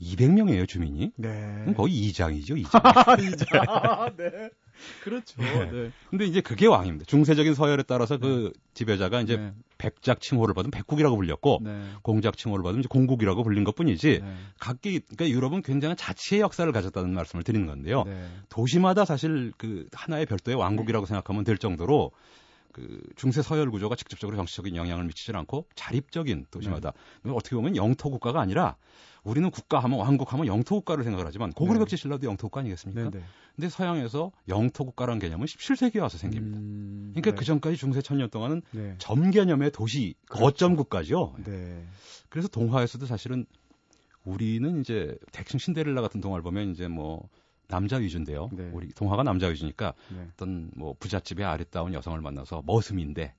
200명이에요 0.00 0.66
주민이. 0.66 1.12
네. 1.16 1.72
거의 1.76 1.94
이장이죠 1.94 2.56
이장. 2.56 2.70
아, 2.84 4.10
네. 4.16 4.50
그렇죠. 5.04 5.40
네. 5.40 5.70
네. 5.70 5.90
근데 6.08 6.24
이제 6.24 6.40
그게 6.40 6.66
왕입니다. 6.66 7.04
중세적인 7.06 7.54
서열에 7.54 7.82
따라서 7.82 8.18
그 8.18 8.52
지배자가 8.74 9.20
이제 9.20 9.36
네. 9.36 9.52
백작 9.78 10.20
칭호를 10.20 10.54
받으면 10.54 10.70
백국이라고 10.70 11.16
불렸고 11.16 11.60
네. 11.62 11.82
공작 12.02 12.36
칭호를 12.36 12.62
받으면 12.62 12.80
이제 12.80 12.88
공국이라고 12.88 13.42
불린 13.42 13.64
것뿐이지. 13.64 14.20
네. 14.22 14.34
각기 14.58 15.00
그러니까 15.00 15.28
유럽은 15.28 15.62
굉장한 15.62 15.96
자치의 15.96 16.40
역사를 16.40 16.70
가졌다는 16.70 17.12
말씀을 17.12 17.44
드리는 17.44 17.66
건데요. 17.66 18.04
네. 18.04 18.26
도시마다 18.48 19.04
사실 19.04 19.52
그 19.56 19.86
하나의 19.92 20.26
별도의 20.26 20.56
왕국이라고 20.56 21.06
생각하면 21.06 21.44
될 21.44 21.58
정도로 21.58 22.12
그 22.72 23.00
중세 23.16 23.42
서열 23.42 23.70
구조가 23.70 23.96
직접적으로 23.96 24.36
정치적인 24.36 24.76
영향을 24.76 25.04
미치지 25.04 25.32
않고 25.32 25.66
자립적인 25.74 26.46
도시마다 26.50 26.92
네. 27.22 27.32
어떻게 27.32 27.56
보면 27.56 27.76
영토 27.76 28.10
국가가 28.10 28.40
아니라 28.40 28.76
우리는 29.22 29.50
국가하면 29.50 29.98
왕국하면 29.98 30.46
영토 30.46 30.76
국가를 30.76 31.04
생각을 31.04 31.26
하지만 31.26 31.52
고구려 31.52 31.78
백제 31.80 31.96
네. 31.96 32.00
신라도 32.00 32.26
영토 32.26 32.48
국가 32.48 32.60
아니겠습니까? 32.60 33.10
네. 33.10 33.18
네. 33.18 33.24
근데 33.54 33.68
서양에서 33.68 34.32
영토 34.48 34.84
국가라는 34.84 35.20
개념은 35.20 35.46
17세기에 35.46 36.00
와서 36.00 36.16
생깁니다. 36.16 36.58
음, 36.58 37.10
그러니까 37.12 37.32
네. 37.32 37.36
그 37.36 37.44
전까지 37.44 37.76
중세 37.76 38.00
천년 38.00 38.30
동안은 38.30 38.62
네. 38.70 38.94
점 38.98 39.30
개념의 39.30 39.72
도시 39.72 40.14
그렇죠. 40.26 40.44
거점 40.44 40.76
국가죠. 40.76 41.34
네. 41.44 41.84
그래서 42.28 42.48
동화에서도 42.48 43.04
사실은 43.06 43.44
우리는 44.24 44.80
이제 44.80 45.16
대충 45.32 45.58
신데렐라 45.58 46.00
같은 46.00 46.20
동화를 46.20 46.42
보면 46.42 46.70
이제 46.70 46.88
뭐 46.88 47.28
남자 47.70 47.96
위주인데요. 47.96 48.50
네. 48.52 48.68
우리 48.72 48.88
동화가 48.92 49.22
남자 49.22 49.46
위주니까 49.46 49.94
네. 50.10 50.26
어떤 50.34 50.70
뭐 50.76 50.94
부잣집의 50.98 51.46
아리따운 51.46 51.94
여성을 51.94 52.20
만나서 52.20 52.62
머슴인데 52.66 53.34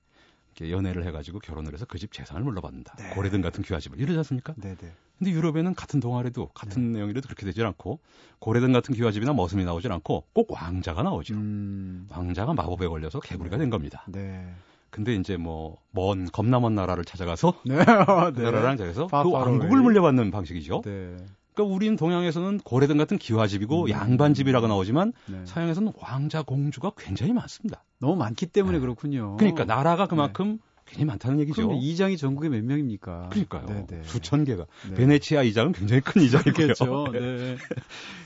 연애를 0.60 1.06
해가지고 1.06 1.38
결혼을 1.38 1.72
해서 1.72 1.84
그 1.86 1.98
집 1.98 2.12
재산을 2.12 2.42
물러받는다. 2.42 2.94
네. 2.96 3.10
고래등 3.14 3.40
같은 3.40 3.62
귀화집을 3.62 4.00
이러지 4.00 4.18
않습니까? 4.18 4.54
네. 4.56 4.74
네. 4.74 4.92
근데 5.18 5.30
유럽에는 5.32 5.74
같은 5.74 6.00
동화라도 6.00 6.48
같은 6.48 6.92
내용이라도 6.92 7.26
그렇게 7.28 7.46
되질 7.46 7.64
않고 7.66 8.00
고래등 8.40 8.72
같은 8.72 8.92
귀화집이나 8.94 9.32
머슴이 9.34 9.64
나오질 9.64 9.92
않고 9.92 10.24
꼭 10.32 10.50
왕자가 10.50 11.02
나오죠. 11.04 11.34
음. 11.34 12.06
왕자가 12.10 12.54
마법에 12.54 12.88
걸려서 12.88 13.20
개구리가 13.20 13.56
된 13.56 13.70
겁니다. 13.70 14.04
네. 14.08 14.52
근데 14.90 15.14
이제 15.14 15.36
뭐 15.36 15.78
먼 15.94 16.26
겁나 16.32 16.58
먼 16.58 16.74
나라를 16.74 17.04
찾아가서 17.04 17.54
네. 17.64 17.76
그 17.76 18.32
네. 18.34 18.42
나라랑 18.42 18.76
저기서 18.78 19.06
그 19.06 19.30
왕국을. 19.30 19.80
물려받는 19.80 20.30
방식이죠. 20.30 20.82
네. 20.84 21.16
그러니까 21.54 21.74
우리는 21.74 21.96
동양에서는 21.96 22.58
고래등 22.58 22.96
같은 22.96 23.18
기와집이고 23.18 23.84
음. 23.84 23.90
양반집이라고 23.90 24.68
나오지만 24.68 25.12
네. 25.26 25.40
서양에서는 25.44 25.92
왕자 25.98 26.42
공주가 26.42 26.92
굉장히 26.96 27.32
많습니다. 27.32 27.84
너무 27.98 28.16
많기 28.16 28.46
때문에 28.46 28.78
네. 28.78 28.80
그렇군요. 28.80 29.36
그러니까 29.38 29.64
나라가 29.64 30.06
그만큼 30.06 30.58
굉장히 30.84 31.04
많다는 31.06 31.40
얘기죠. 31.40 31.62
그럼 31.66 31.78
이장이 31.80 32.16
전국에 32.16 32.48
몇 32.48 32.64
명입니까? 32.64 33.28
그러니까요. 33.30 33.66
네, 33.66 33.86
네. 33.86 34.02
수천 34.04 34.44
개가. 34.44 34.66
네. 34.88 34.94
베네치아 34.94 35.42
이장은 35.42 35.72
굉장히 35.72 36.00
큰 36.00 36.22
이장이고요. 36.22 36.52
그렇겠죠. 36.52 37.06
네. 37.12 37.56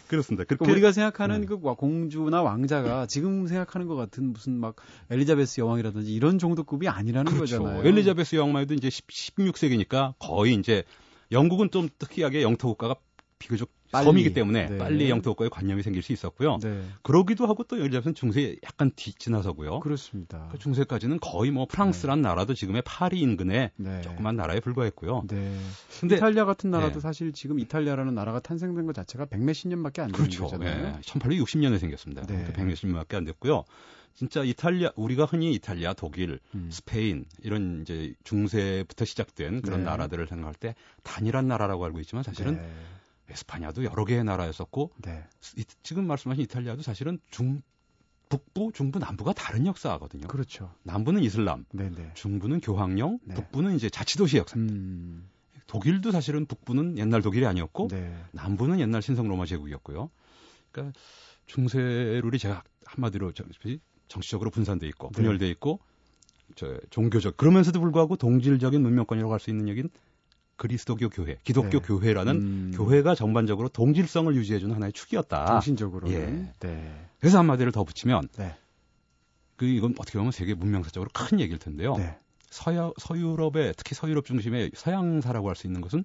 그렇습니다. 0.09 0.45
그렇게 0.45 0.65
그러니까 0.65 0.73
우리가 0.73 0.93
생각하는 0.93 1.43
네. 1.43 1.47
그 1.47 1.59
와- 1.63 1.75
공주나 1.75 2.43
왕자가 2.43 3.07
지금 3.07 3.47
생각하는 3.47 3.87
것 3.87 3.97
같은 3.97 4.33
무슨 4.33 4.59
막 4.59 4.77
엘리자베스 5.11 5.61
여왕이라든지 5.61 6.15
이런 6.15 6.39
정도급이 6.39 6.89
아니라는 6.89 7.33
그렇죠. 7.33 7.59
거잖아요. 7.59 7.87
엘리자베스 7.87 8.37
여왕만 8.37 8.63
해도 8.63 8.75
이제 8.75 8.89
16세기니까 8.89 10.15
거의 10.19 10.55
이제 10.55 10.85
영국은 11.33 11.71
좀 11.71 11.89
특이하게 11.99 12.43
영토 12.43 12.69
국가가 12.69 12.95
비교적 13.39 13.71
빨리. 13.93 14.05
섬이기 14.05 14.35
때문에 14.35 14.69
네. 14.69 14.79
빨리 14.79 15.11
영토 15.11 15.31
국가에 15.31 15.49
관념이 15.49 15.83
생길 15.83 16.03
수 16.03 16.13
있었고요. 16.13 16.59
네. 16.63 16.83
그러기도 17.03 17.47
하고 17.47 17.65
또 17.65 17.77
엘리자베스는 17.77 18.15
중세에 18.15 18.57
약간 18.65 18.91
뒤지나서고요. 18.97 19.81
그렇습니다. 19.81 20.49
그 20.51 20.59
중세까지는 20.59 21.21
거의 21.21 21.51
뭐 21.51 21.67
프랑스란 21.67 22.23
나라도 22.23 22.55
지금의 22.55 22.83
파리 22.85 23.21
인근의 23.21 23.71
네. 23.77 24.01
조그만 24.03 24.37
나라에 24.37 24.61
불과했고요. 24.61 25.25
네. 25.29 25.59
근데 26.01 26.17
이탈리아 26.17 26.45
같은 26.45 26.71
나라도 26.71 26.95
네. 26.95 27.01
사실 27.01 27.33
지금 27.33 27.59
이탈리아라는 27.59 28.15
나라가 28.15 28.41
탄생된 28.41 28.87
것 28.87 28.95
자체가 28.95 29.27
백몇십 29.27 29.69
년밖에 29.69 30.03
안 30.03 30.09
되는 30.09 30.19
그렇죠. 30.19 30.45
거잖아요. 30.45 30.97
예, 30.97 31.01
1860년에 31.03 31.79
생겼습니다. 31.79 32.23
네. 32.27 32.45
네. 32.45 32.53
160년밖에 32.53 33.15
안 33.15 33.25
됐고요. 33.25 33.65
진짜 34.15 34.43
이탈리아 34.43 34.91
우리가 34.97 35.27
흔히 35.27 35.53
이탈리아, 35.53 35.93
독일, 35.93 36.41
음. 36.55 36.71
스페인 36.73 37.27
이런 37.43 37.83
이제 37.83 38.15
중세부터 38.25 39.05
시작된 39.05 39.61
그런 39.61 39.81
네. 39.81 39.85
나라들을 39.85 40.27
생각할 40.27 40.55
때 40.55 40.75
단일한 41.03 41.47
나라라고 41.49 41.85
알고 41.85 42.01
있지만 42.01 42.23
사실은 42.23 42.57
네. 42.57 42.73
에스파냐도 43.29 43.85
여러 43.85 44.05
개의 44.05 44.25
나라였었고 44.25 44.93
네. 45.03 45.25
이- 45.57 45.65
지금 45.83 46.07
말씀하신 46.07 46.45
이탈리아도 46.45 46.83
사실은 46.83 47.19
중 47.31 47.63
북부, 48.29 48.73
중부, 48.75 48.99
남부가 48.99 49.33
다른 49.33 49.67
역사거든요. 49.67 50.27
그렇죠. 50.27 50.73
남부는 50.83 51.23
이슬람, 51.23 51.65
네, 51.71 51.91
네. 51.91 52.11
중부는 52.15 52.61
교황령, 52.61 53.21
네. 53.23 53.35
북부는 53.35 53.77
이제 53.77 53.89
자치도시 53.89 54.37
역사. 54.39 54.57
음. 54.59 55.29
독일도 55.69 56.11
사실은 56.13 56.47
북부는 56.47 56.99
옛날 56.99 57.23
독일이 57.23 57.47
아니었고 57.47 57.89
네. 57.89 58.17
남부는 58.33 58.81
옛날 58.81 59.03
신성 59.03 59.29
로마 59.29 59.47
제국이었고요. 59.47 60.11
그러니까 60.73 60.99
중세룰이 61.47 62.39
제가 62.39 62.63
한마디로 62.85 63.33
정- 63.33 63.49
정치적으로 64.09 64.51
분산돼 64.51 64.87
있고 64.89 65.09
네. 65.09 65.13
분열돼 65.23 65.49
있고 65.51 65.81
저 66.55 66.79
종교적 66.91 67.37
그러면서도 67.37 67.81
불구하고 67.81 68.17
동질적인 68.17 68.81
문명권이라고 68.81 69.33
할 69.33 69.41
수 69.41 69.51
있는 69.51 69.69
여긴 69.69 69.89
그리스도교 70.57 71.11
교회, 71.11 71.37
기독교 71.45 71.69
네. 71.71 71.79
교회라는 71.81 72.35
음. 72.37 72.73
교회가 72.75 73.15
전반적으로 73.15 73.69
동질성을 73.69 74.35
유지해주는 74.35 74.75
하나의 74.75 74.93
축이었다. 74.93 75.47
정신적으로. 75.47 76.11
예. 76.11 76.51
네. 76.61 77.07
그래서 77.21 77.39
한마디를 77.39 77.73
더 77.73 77.85
붙이면 77.85 78.29
네. 78.39 78.55
그 79.57 79.65
이건 79.67 79.95
어떻게 79.99 80.19
보면 80.19 80.33
세계 80.33 80.55
문명사적으로 80.55 81.11
큰 81.13 81.41
얘기일 81.41 81.59
텐데요. 81.59 81.97
네. 81.97 82.17
서야, 82.51 82.91
서유럽의 82.99 83.75
특히 83.77 83.95
서유럽 83.95 84.25
중심의 84.25 84.71
서양사라고 84.75 85.49
할 85.49 85.57
수 85.57 85.67
있는 85.67 85.81
것은 85.81 86.05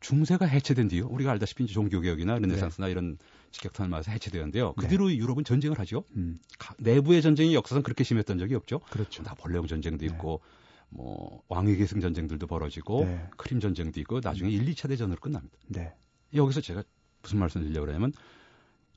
중세가 0.00 0.46
해체된 0.46 0.86
뒤요. 0.88 1.06
우리가 1.08 1.32
알다시피 1.32 1.64
이제 1.64 1.72
종교개혁이나 1.74 2.38
르네상스나 2.38 2.86
이런 2.88 3.18
직격탄을 3.50 3.90
맞아서 3.90 4.12
해체되었는데요. 4.12 4.74
그 4.74 4.82
네. 4.82 4.88
뒤로 4.90 5.12
유럽은 5.12 5.42
전쟁을 5.42 5.78
하죠. 5.80 6.04
음. 6.14 6.38
가- 6.58 6.74
내부의 6.78 7.20
전쟁이 7.22 7.52
역사상 7.54 7.82
그렇게 7.82 8.04
심했던 8.04 8.38
적이 8.38 8.54
없죠. 8.54 8.78
그렇죠. 8.90 9.22
나폴레옹 9.24 9.66
전쟁도 9.66 10.06
네. 10.06 10.12
있고 10.12 10.40
뭐 10.90 11.42
왕위 11.48 11.76
계승 11.76 12.00
전쟁들도 12.00 12.46
벌어지고 12.46 13.04
네. 13.04 13.28
크림 13.36 13.60
전쟁도 13.60 14.00
있고 14.00 14.20
나중에 14.22 14.50
1, 14.50 14.64
2차 14.66 14.88
대전으로 14.88 15.18
끝납니다. 15.20 15.56
네. 15.68 15.94
여기서 16.34 16.60
제가 16.60 16.82
무슨 17.22 17.38
말씀을 17.38 17.66
드리려고 17.66 17.86
그러냐면 17.86 18.12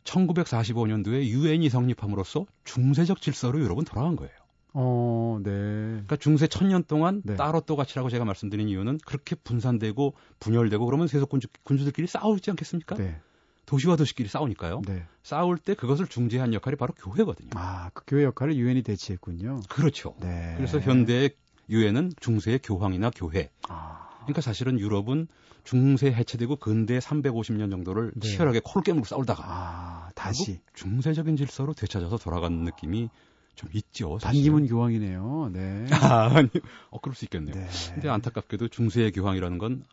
1945년도에 0.04 1.26
유엔이 1.26 1.70
성립함으로써 1.70 2.46
중세적 2.64 3.22
질서로 3.22 3.60
유럽은 3.60 3.86
돌아간 3.86 4.16
거예요. 4.16 4.34
어, 4.74 5.40
네. 5.44 5.52
그러니까 5.52 6.16
중세 6.16 6.48
천년 6.48 6.84
동안 6.84 7.22
네. 7.26 7.36
따로 7.36 7.62
또 7.62 7.76
같이라고 7.76 8.10
제가 8.10 8.26
말씀드린 8.26 8.70
이유는 8.70 9.00
그렇게 9.06 9.36
분산되고 9.36 10.16
분열되고 10.40 10.86
그러면 10.86 11.08
세속 11.08 11.30
군주, 11.30 11.48
군주들끼리 11.64 12.08
싸우지 12.08 12.52
않겠습니까? 12.52 12.96
네. 12.96 13.20
도시와 13.66 13.96
도시끼리 13.96 14.28
싸우니까요. 14.28 14.82
네. 14.88 15.06
싸울 15.24 15.58
때 15.58 15.76
그것을 15.76 16.08
중재한 16.08 16.54
역할이 16.54 16.76
바로 16.78 16.94
교회거든요. 16.94 17.50
아, 17.56 17.90
그 17.94 18.04
교회 18.08 18.24
역할을 18.24 18.56
유엔이 18.56 18.82
대체했군요. 18.84 19.62
그렇죠. 19.70 20.16
네. 20.20 20.54
그래서 20.58 20.80
현대의 20.80 21.36
유엔은 21.72 22.12
중세의 22.20 22.60
교황이나 22.60 23.10
교회. 23.16 23.50
아, 23.70 24.10
그러니까 24.22 24.42
사실은 24.42 24.80
유럽은 24.80 25.28
중세 25.64 26.12
해체되고 26.12 26.58
근대 26.58 27.00
350년 27.00 27.72
정도를 27.72 28.12
네. 28.16 28.28
치열하게 28.28 28.62
코를 28.64 28.84
깨물고 28.84 29.08
싸우다가 29.08 29.44
아, 29.46 30.10
다시 30.14 30.62
중세적인 30.74 31.38
질서로 31.38 31.74
되찾아서 31.74 32.18
돌아가는 32.18 32.56
느낌이 32.64 33.10
좀 33.56 33.70
있죠. 33.74 34.18
반기문 34.22 34.68
교황이네요. 34.68 35.50
네. 35.54 35.86
아, 35.92 36.30
아니, 36.36 36.50
어, 36.90 37.00
그럴 37.00 37.16
수 37.16 37.26
있겠네요. 37.26 37.56
네. 37.56 37.68
근데 37.94 38.10
안타깝게도 38.10 38.68
중세의 38.68 39.12
교황이라는 39.14 39.58
건 39.58 39.84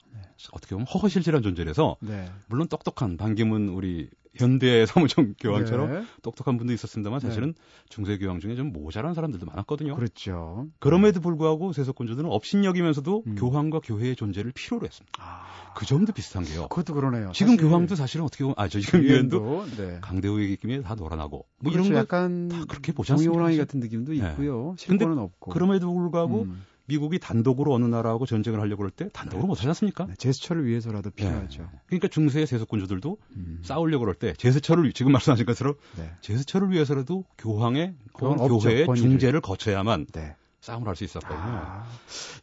어떻게 0.53 0.75
보면 0.75 0.87
허허실실한 0.87 1.43
존재라서 1.43 1.97
네. 2.01 2.31
물론 2.47 2.69
똑똑한 2.69 3.17
반기문 3.17 3.69
우리 3.69 4.09
현대 4.35 4.87
사무총 4.87 5.35
교황처럼 5.41 5.91
네. 5.91 6.05
똑똑한 6.23 6.59
분도 6.59 6.73
있었습니다만 6.73 7.19
사실은 7.21 7.55
중세 7.89 8.19
교황 8.19 8.39
중에 8.39 8.55
좀 8.55 8.73
모자란 8.73 9.15
사람들도 9.15 9.45
많았거든요. 9.47 9.97
그렇죠. 9.97 10.69
그럼에도 10.79 11.21
불구하고 11.21 11.73
세속군주들은 11.73 12.31
업신여기면서도 12.31 13.25
음. 13.27 13.35
교황과 13.35 13.81
교회의 13.81 14.15
존재를 14.15 14.53
필요로 14.53 14.87
했습니다. 14.87 15.13
아, 15.21 15.73
그 15.75 15.87
점도 15.87 16.13
비슷한 16.13 16.45
게요. 16.45 16.69
그것도 16.69 16.95
그러네요. 16.95 17.33
지금 17.33 17.57
사실 17.57 17.69
교황도 17.69 17.97
사실은 17.97 18.25
어떻게 18.25 18.45
보면 18.45 18.55
아저 18.57 18.79
지금 18.79 19.03
유엔도 19.03 19.37
유엔도 19.37 19.77
네. 19.77 19.99
강대우의 20.01 20.51
느낌에 20.51 20.83
다 20.83 20.95
놀아나고 20.95 21.47
뭐 21.61 21.73
그렇죠. 21.73 21.89
이런 21.89 21.93
거 21.93 21.99
약간 21.99 22.49
다 22.49 22.65
그렇게? 22.69 22.93
동해호랑이 22.93 23.55
사실? 23.55 23.59
같은 23.59 23.81
느낌도 23.81 24.13
네. 24.13 24.19
있고요. 24.19 24.77
근데 24.87 25.05
실권은 25.05 25.19
없고. 25.19 25.51
그럼에도 25.51 25.93
불구하고 25.93 26.43
음. 26.43 26.65
미국이 26.89 27.19
단독으로 27.19 27.75
어느 27.75 27.85
나라하고 27.85 28.27
전쟁을 28.27 28.61
하려고 28.61 28.83
할때 28.85 29.09
단독으로 29.13 29.47
못 29.47 29.59
하지 29.59 29.69
않습니까? 29.69 30.07
네, 30.07 30.15
제스처를 30.17 30.67
위해서라도 30.67 31.11
필요하죠. 31.11 31.63
네. 31.63 31.69
그러니까 31.87 32.09
중세의 32.09 32.47
세속군주들도 32.47 33.17
음. 33.37 33.61
싸우려고 33.63 34.07
할때 34.07 34.33
제스처를 34.39 34.93
지금 34.93 35.13
말씀하신 35.13 35.47
것처럼 35.47 35.75
네. 35.97 36.11
제스처를 36.23 36.71
위해서라도 36.71 37.25
교황의 37.37 37.95
혹은 38.21 38.37
교회의 38.37 38.87
권위를. 38.87 38.97
중재를 39.11 39.41
거쳐야만 39.41 40.07
네. 40.13 40.35
싸움을 40.61 40.89
할 40.89 40.97
수 40.97 41.05
있었거든요. 41.05 41.39
아, 41.41 41.87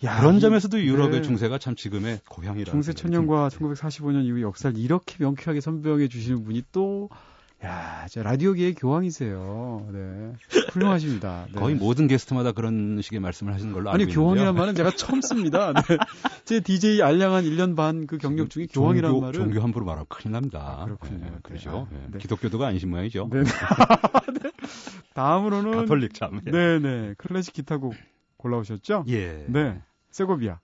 야, 0.05 0.19
그런 0.19 0.37
이 0.37 0.39
점에서도 0.39 0.79
유럽의 0.81 1.11
네. 1.17 1.21
중세가 1.21 1.57
참 1.57 1.75
지금의 1.75 2.21
고향이라. 2.29 2.71
중세 2.71 2.93
천년과 2.93 3.49
1945년 3.49 4.23
이후 4.25 4.41
역사를 4.41 4.75
이렇게 4.79 5.17
명쾌하게 5.19 5.59
선병해 5.59 6.07
주시는 6.07 6.43
분이 6.45 6.63
또, 6.71 7.09
야, 7.65 8.05
저 8.09 8.21
라디오계의 8.21 8.75
교황이세요. 8.75 9.87
네. 9.91 10.33
훌륭하십니다. 10.71 11.47
네. 11.51 11.59
거의 11.59 11.73
모든 11.75 12.07
게스트마다 12.07 12.51
그런 12.51 13.01
식의 13.01 13.19
말씀을 13.19 13.53
하시는 13.53 13.73
걸로 13.73 13.89
알고 13.89 13.95
아니, 13.95 14.03
있는데요. 14.03 14.23
교황이란 14.23 14.55
말은 14.55 14.75
제가 14.75 14.91
처음 14.91 15.21
씁니다. 15.21 15.73
네. 15.73 15.81
제 16.45 16.59
DJ 16.59 17.01
알량한 17.01 17.43
1년 17.45 17.75
반 17.75 18.05
그 18.07 18.17
경력 18.19 18.49
중에 18.49 18.67
교황이란 18.71 19.09
종교, 19.11 19.25
말은. 19.25 19.33
종교 19.33 19.61
함부로 19.61 19.85
말하면 19.85 20.05
큰일 20.09 20.33
납니다. 20.33 20.77
아, 20.79 20.85
그렇군요. 20.85 21.17
네, 21.17 21.25
네. 21.31 21.37
그렇죠. 21.41 21.87
아, 21.89 21.93
네. 21.95 22.07
네. 22.11 22.17
기독교도가 22.19 22.67
아니신 22.67 22.89
모양이죠. 22.89 23.29
네. 23.31 23.43
네. 23.43 23.49
다음으로는. 25.15 25.71
가톨릭 25.71 26.13
참. 26.13 26.41
네 26.45 26.79
네. 26.79 27.13
클래식 27.17 27.53
기타곡 27.53 27.95
골라오셨죠? 28.37 29.05
예. 29.07 29.45
네. 29.47 29.81
세고비아. 30.11 30.59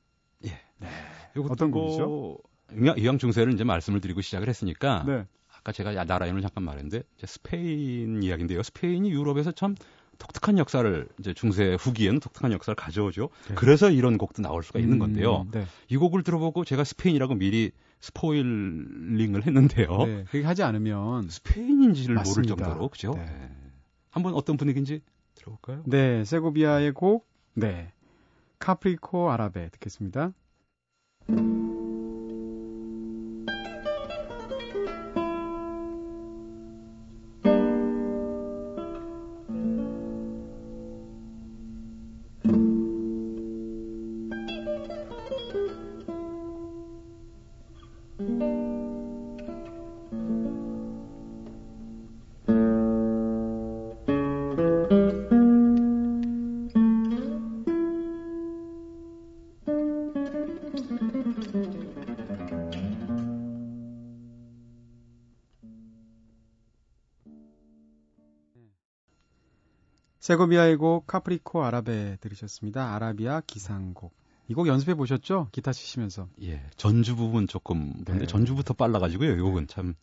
요것도 1.35 1.53
어떤 1.53 1.71
뭐 1.71 2.41
곡이죠? 2.75 2.97
이왕 3.01 3.17
중세를 3.17 3.53
이제 3.53 3.63
말씀을 3.63 4.01
드리고 4.01 4.21
시작을 4.21 4.49
했으니까 4.49 5.03
네. 5.07 5.25
아까 5.63 5.71
제가 5.71 5.95
야- 5.95 6.03
나라 6.05 6.25
이름을 6.25 6.41
잠깐 6.41 6.63
말했는데 6.63 7.03
이제 7.17 7.27
스페인 7.27 8.23
이야기인데요. 8.23 8.63
스페인이 8.63 9.09
유럽에서 9.11 9.51
참 9.51 9.75
독특한 10.17 10.57
역사를 10.57 11.07
이제 11.19 11.33
중세 11.33 11.75
후기에는 11.79 12.19
독특한 12.19 12.51
역사를 12.51 12.75
가져오죠. 12.75 13.29
네. 13.49 13.55
그래서 13.55 13.89
이런 13.89 14.17
곡도 14.17 14.41
나올 14.41 14.63
수가 14.63 14.79
있는 14.79 14.93
음, 14.97 14.99
건데요. 14.99 15.47
네. 15.51 15.65
이 15.87 15.97
곡을 15.97 16.23
들어보고 16.23 16.63
제가 16.65 16.83
스페인이라고 16.83 17.35
미리 17.35 17.71
스포일링을 18.01 19.45
했는데요. 19.45 19.97
네. 20.05 20.23
그렇게 20.29 20.43
하지 20.45 20.63
않으면. 20.63 21.29
스페인인지를 21.29 22.15
맞습니다. 22.15 22.55
모를 22.55 22.65
정도로 22.65 22.89
그죠? 22.89 23.13
네. 23.15 23.25
네. 23.25 23.51
한번 24.09 24.33
어떤 24.33 24.57
분위기인지 24.57 25.01
들어볼까요? 25.35 25.83
네. 25.85 26.23
세고비아의 26.25 26.91
곡. 26.93 27.27
네. 27.53 27.91
카프리코 28.59 29.31
아라베 29.31 29.69
듣겠습니다. 29.69 30.33
세고비아의 70.21 70.77
곡 70.77 71.07
Capricho 71.07 71.63
Árabe 71.65 72.17
들으셨습니다. 72.21 72.93
아라비아 72.95 73.41
기상곡. 73.45 74.13
이 74.47 74.53
곡 74.53 74.67
연습해 74.67 74.93
보셨죠? 74.95 75.47
기타 75.51 75.71
치시면서. 75.73 76.27
예, 76.43 76.61
전주 76.77 77.15
부분 77.15 77.47
조금 77.47 77.93
근데 78.05 78.19
네. 78.19 78.27
전주부터 78.27 78.73
빨라가지고요. 78.75 79.35
이 79.35 79.39
곡은 79.41 79.67
참 79.67 79.95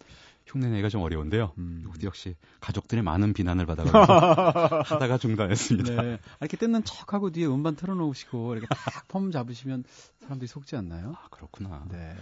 흉내내기가 0.49 0.89
좀 0.89 1.03
어려운데요. 1.03 1.53
음. 1.59 1.83
이것도 1.85 2.07
역시 2.07 2.35
가족들의 2.61 3.05
많은 3.05 3.33
비난을 3.35 3.67
받아가지고 3.67 3.99
하다가 4.95 5.19
중단했습니다. 5.19 6.03
네. 6.03 6.15
아, 6.15 6.37
이렇게 6.41 6.57
뜯는 6.57 6.85
척하고 6.85 7.31
뒤에 7.31 7.47
음반 7.47 7.77
틀어놓으시고 7.77 8.55
이렇게 8.55 8.67
딱 8.69 9.04
폼 9.04 9.31
잡으시면 9.31 9.85
사람들이 10.23 10.49
속지 10.49 10.77
않나요? 10.77 11.15
아 11.17 11.29
그렇구나. 11.31 11.85
네. 11.91 12.15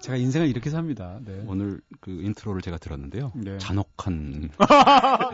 제가 0.00 0.16
인생을 0.16 0.48
이렇게 0.48 0.70
삽니다. 0.70 1.18
네. 1.24 1.42
오늘 1.46 1.80
그 2.00 2.10
intro를 2.10 2.62
제가 2.62 2.78
들었는데요. 2.78 3.32
네. 3.34 3.58
잔혹한 3.58 4.50
아 4.58 5.30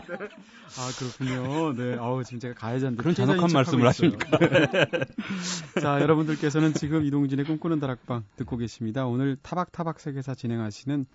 그렇군요. 0.97 1.73
네. 1.75 1.97
아우 1.99 2.23
지금 2.23 2.39
제가 2.39 2.53
가해자인데 2.53 2.97
그런 3.01 3.15
잔혹한 3.15 3.49
말씀을 3.51 3.89
있어요. 3.89 4.11
네. 4.11 5.81
자 5.81 6.01
여러분들께서는 6.01 6.73
지금 6.73 7.05
이동진의 7.05 7.45
꿈꾸는 7.45 7.79
다락방 7.79 8.25
듣고 8.35 8.57
계십니다. 8.57 9.05
오늘 9.05 9.37
타박타박 9.41 9.99
세계사 9.99 10.35
진행하시는 10.35 11.05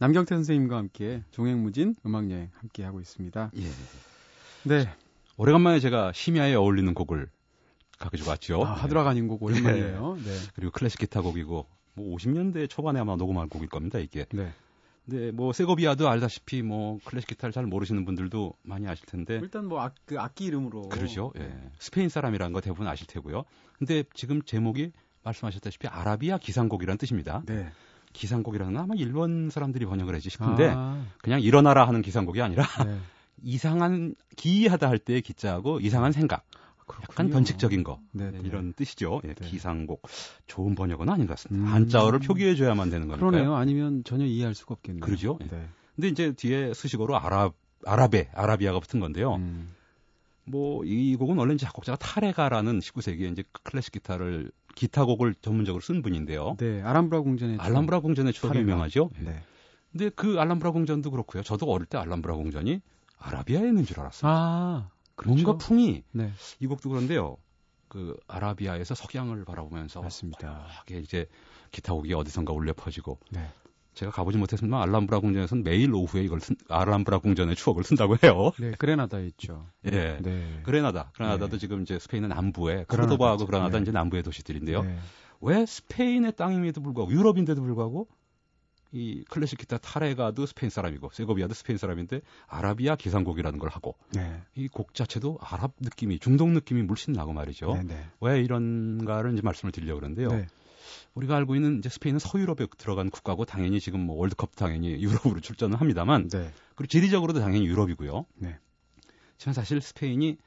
남경태 0.00 0.34
선생님과 0.34 0.78
함께 0.78 1.22
종횡무진 1.30 1.94
음악여행 2.06 2.48
함께 2.54 2.84
하고 2.84 3.00
있습니다. 3.00 3.50
예. 3.54 3.62
네. 4.64 4.88
오래간만에 5.36 5.78
제가 5.78 6.12
심야에 6.12 6.54
어울리는 6.54 6.94
곡을 6.94 7.28
가지고 7.98 8.30
왔죠. 8.30 8.64
아, 8.64 8.72
하드락 8.72 9.06
아닌 9.06 9.28
곡 9.28 9.42
오랜만이에요. 9.42 10.16
네. 10.24 10.36
그리고 10.54 10.72
클래식 10.72 11.00
기타 11.00 11.20
곡이고 11.20 11.66
뭐 11.92 12.16
50년대 12.16 12.70
초반에 12.70 12.98
아마 12.98 13.16
녹음한 13.16 13.50
곡일 13.50 13.68
겁니다 13.68 13.98
이게. 13.98 14.24
네. 14.32 14.54
근데 15.04 15.32
뭐 15.32 15.52
세고비아도 15.52 16.08
알다시피 16.08 16.62
뭐 16.62 16.98
클래식 17.04 17.28
기타를 17.28 17.52
잘 17.52 17.66
모르시는 17.66 18.06
분들도 18.06 18.54
많이 18.62 18.88
아실 18.88 19.04
텐데 19.04 19.38
일단 19.42 19.66
뭐 19.66 19.82
악, 19.82 19.94
그 20.06 20.18
악기 20.18 20.46
이름으로 20.46 20.88
그러죠. 20.88 21.30
예. 21.36 21.40
네. 21.40 21.70
스페인 21.78 22.08
사람이라는 22.08 22.54
거 22.54 22.62
대부분 22.62 22.86
아실 22.86 23.06
테고요. 23.06 23.44
근데 23.78 24.04
지금 24.14 24.40
제목이 24.40 24.92
말씀하셨다시피 25.24 25.88
아라비아 25.88 26.38
기상곡이라는 26.38 26.96
뜻입니다. 26.96 27.42
네. 27.44 27.70
기상곡이라는 28.12 28.74
건 28.74 28.82
아마 28.82 28.94
일본 28.96 29.50
사람들이 29.50 29.86
번역을 29.86 30.14
했지 30.14 30.30
싶은데 30.30 30.72
아, 30.74 31.04
그냥 31.18 31.40
일어나라 31.40 31.86
하는 31.86 32.02
기상곡이 32.02 32.42
아니라 32.42 32.64
네. 32.84 32.98
이상한 33.42 34.14
기이하다 34.36 34.88
할 34.88 34.98
때의 34.98 35.22
기자하고 35.22 35.80
이상한 35.80 36.12
생각, 36.12 36.44
약간 36.88 37.04
그렇군요. 37.06 37.30
변칙적인 37.30 37.84
거 37.84 38.00
네, 38.12 38.30
네, 38.30 38.38
네. 38.38 38.48
이런 38.48 38.72
뜻이죠. 38.74 39.20
예, 39.24 39.34
네. 39.34 39.46
기상곡 39.46 40.02
좋은 40.46 40.74
번역은 40.74 41.08
아닌 41.08 41.26
것 41.26 41.34
같습니다. 41.34 41.68
음. 41.68 41.72
한자어를 41.72 42.18
표기해줘야만 42.20 42.90
되는 42.90 43.08
거니까요. 43.08 43.30
그러네요. 43.30 43.54
아니면 43.54 44.02
전혀 44.04 44.24
이해할 44.26 44.54
수가 44.54 44.74
없겠네요. 44.74 45.00
그러죠. 45.00 45.38
예. 45.42 45.46
네. 45.46 45.68
근데 45.94 46.08
이제 46.08 46.32
뒤에 46.32 46.74
수식어로 46.74 47.16
아랍 47.16 47.54
아랍에 47.86 48.28
아라비아가 48.34 48.80
붙은 48.80 49.00
건데요. 49.00 49.36
음. 49.36 49.70
뭐이 50.44 51.16
곡은 51.16 51.38
원래 51.38 51.54
이제 51.54 51.64
작곡자가 51.64 51.96
타레가라는 51.96 52.80
19세기에 52.80 53.32
이제 53.32 53.44
클래식 53.62 53.92
기타를 53.92 54.50
기타곡을 54.74 55.34
전문적으로 55.40 55.80
쓴 55.80 56.02
분인데요. 56.02 56.56
네, 56.58 56.82
아람브라 56.82 57.20
궁전의 57.20 57.58
알람브라 57.60 58.00
궁전의 58.00 58.32
추억이. 58.32 58.58
유명하죠. 58.58 59.10
예. 59.20 59.22
네. 59.22 59.42
근데 59.92 60.08
그 60.10 60.38
알람브라 60.38 60.70
궁전도 60.70 61.10
그렇고요. 61.10 61.42
저도 61.42 61.66
어릴 61.66 61.86
때 61.86 61.98
알람브라 61.98 62.36
궁전이 62.36 62.80
아라비아에 63.18 63.66
있는 63.68 63.84
줄 63.84 64.00
알았어요. 64.00 64.30
아, 64.32 64.90
뭔가 65.24 65.56
풍이 65.56 66.04
네, 66.12 66.32
이 66.60 66.66
곡도 66.66 66.88
그런데요. 66.90 67.36
그 67.88 68.16
아라비아에서 68.28 68.94
석양을 68.94 69.44
바라보면서 69.44 70.00
맞습니다. 70.00 70.66
이게 70.86 71.00
이제 71.00 71.26
기타곡이 71.72 72.14
어디선가 72.14 72.52
울려 72.52 72.72
퍼지고 72.72 73.18
네. 73.30 73.48
제가 73.94 74.12
가보지 74.12 74.38
못했지만 74.38 74.80
알람브라 74.82 75.20
궁전에서는 75.20 75.64
매일 75.64 75.92
오후에 75.94 76.22
이걸 76.22 76.40
쓴, 76.40 76.56
알람브라 76.68 77.18
궁전의 77.18 77.56
추억을 77.56 77.84
쓴다고 77.84 78.16
해요. 78.22 78.52
네, 78.58 78.72
그레나다에 78.72 79.26
있죠. 79.28 79.66
예. 79.86 80.18
네. 80.22 80.60
그레나다. 80.62 81.10
그레나다도 81.14 81.52
네. 81.52 81.58
지금 81.58 81.82
이제 81.82 81.98
스페인의 81.98 82.28
남부에. 82.28 82.84
코르도바하고 82.88 83.46
그라나다 83.46 83.78
네. 83.78 83.82
이제 83.82 83.92
남부의 83.92 84.22
도시들인데요. 84.22 84.82
네. 84.82 84.98
왜 85.40 85.66
스페인의 85.66 86.36
땅임에도 86.36 86.80
불구하고 86.82 87.12
유럽인데도 87.12 87.62
불구하고 87.62 88.08
이 88.92 89.24
클래식 89.28 89.58
기타 89.58 89.78
타레가도 89.78 90.46
스페인 90.46 90.68
사람이고 90.68 91.10
세고비아도 91.12 91.54
스페인 91.54 91.78
사람인데 91.78 92.22
아라비아 92.48 92.96
기상곡이라는 92.96 93.58
걸 93.58 93.70
하고 93.70 93.96
네. 94.12 94.42
이곡 94.56 94.94
자체도 94.94 95.38
아랍 95.40 95.72
느낌이 95.80 96.18
중동 96.18 96.54
느낌이 96.54 96.82
물씬 96.82 97.12
나고 97.12 97.32
말이죠. 97.32 97.74
네, 97.74 97.82
네. 97.84 98.06
왜 98.20 98.40
이런가를 98.40 99.32
이제 99.32 99.42
말씀을 99.42 99.70
드리려고 99.72 100.00
그러는데요. 100.00 100.28
네. 101.10 101.14
우리가 101.14 101.36
알고 101.36 101.54
있는 101.56 101.78
이제 101.78 101.88
스페인은 101.88 102.18
서유럽에 102.18 102.66
들어간 102.78 103.10
국가고 103.10 103.44
당연히 103.44 103.80
지금 103.80 104.00
뭐 104.00 104.16
월드컵 104.16 104.56
당연히 104.56 104.92
유럽으로 105.02 105.40
출전을 105.40 105.80
합니다만 105.80 106.28
네. 106.28 106.52
그리고 106.74 106.88
지리적으로도 106.88 107.40
당연히 107.40 107.66
유럽이고요. 107.66 108.26
네. 108.36 108.58
지금 109.38 109.52
사실 109.52 109.80
스페인이 109.80 110.38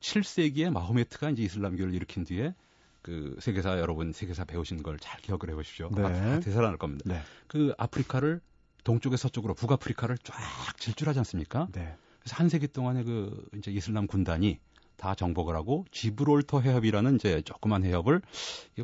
7세기에 0.00 0.70
마호메트가 0.70 1.30
이제 1.30 1.42
이슬람교를 1.42 1.94
일으킨 1.94 2.24
뒤에 2.24 2.54
그 3.02 3.36
세계사 3.40 3.78
여러분 3.78 4.12
세계사 4.12 4.44
배우신 4.44 4.82
걸 4.82 4.98
잘 4.98 5.20
기억을 5.20 5.50
해보십시오. 5.50 5.90
네. 5.94 6.02
아, 6.02 6.40
되살아날 6.40 6.76
겁니다. 6.76 7.04
네. 7.06 7.20
그 7.46 7.72
아프리카를 7.78 8.40
동쪽에 8.84 9.16
서쪽으로 9.16 9.54
북아프리카를 9.54 10.18
쫙 10.18 10.34
질주하지 10.78 11.18
않습니까? 11.20 11.68
네. 11.72 11.94
그래서 12.20 12.36
한 12.36 12.48
세기 12.48 12.68
동안에 12.68 13.04
그 13.04 13.46
이제 13.56 13.70
이슬람 13.70 14.06
군단이 14.06 14.58
다 15.00 15.14
정복을 15.14 15.56
하고 15.56 15.86
지브롤터 15.92 16.60
해협이라는 16.60 17.14
이제 17.14 17.40
조그만 17.42 17.82
해협을 17.84 18.20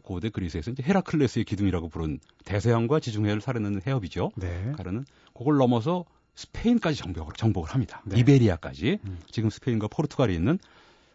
고대 0.02 0.30
그리스에서 0.30 0.70
이제 0.70 0.82
헤라클레스의 0.82 1.44
기둥이라고 1.44 1.90
부른 1.90 2.20
대서양과 2.46 3.00
지중해를 3.00 3.42
사르는 3.42 3.82
해협이죠. 3.86 4.30
네. 4.36 4.72
가르는 4.78 5.04
그걸 5.34 5.58
넘어서 5.58 6.06
스페인까지 6.34 6.96
정복을 6.96 7.34
정복을 7.36 7.68
합니다. 7.70 8.00
네. 8.06 8.18
이베리아까지 8.20 8.98
음. 9.04 9.18
지금 9.30 9.50
스페인과 9.50 9.88
포르투갈이 9.88 10.34
있는 10.34 10.58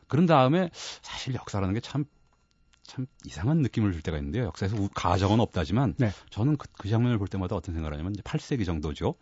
그런 0.08 0.28
다음에 0.28 0.70
사실 1.02 1.34
역사라는 1.34 1.74
게참참 1.74 2.06
이상한 3.26 3.58
느낌을 3.64 3.94
줄 3.94 4.04
때가 4.04 4.18
있는데요. 4.20 4.44
역사에서 4.46 4.76
우- 4.78 4.90
가정은 4.94 5.40
없다지만 5.40 5.96
네. 5.98 6.12
저는 6.30 6.58
그, 6.58 6.68
그 6.78 6.90
장면을 6.90 7.18
볼 7.18 7.28
때마다 7.28 7.56
어떤 7.56 7.74
생각을 7.74 7.94
하냐면 7.96 8.14
이제 8.14 8.22
8세기 8.22 8.66
정도죠. 8.68 9.16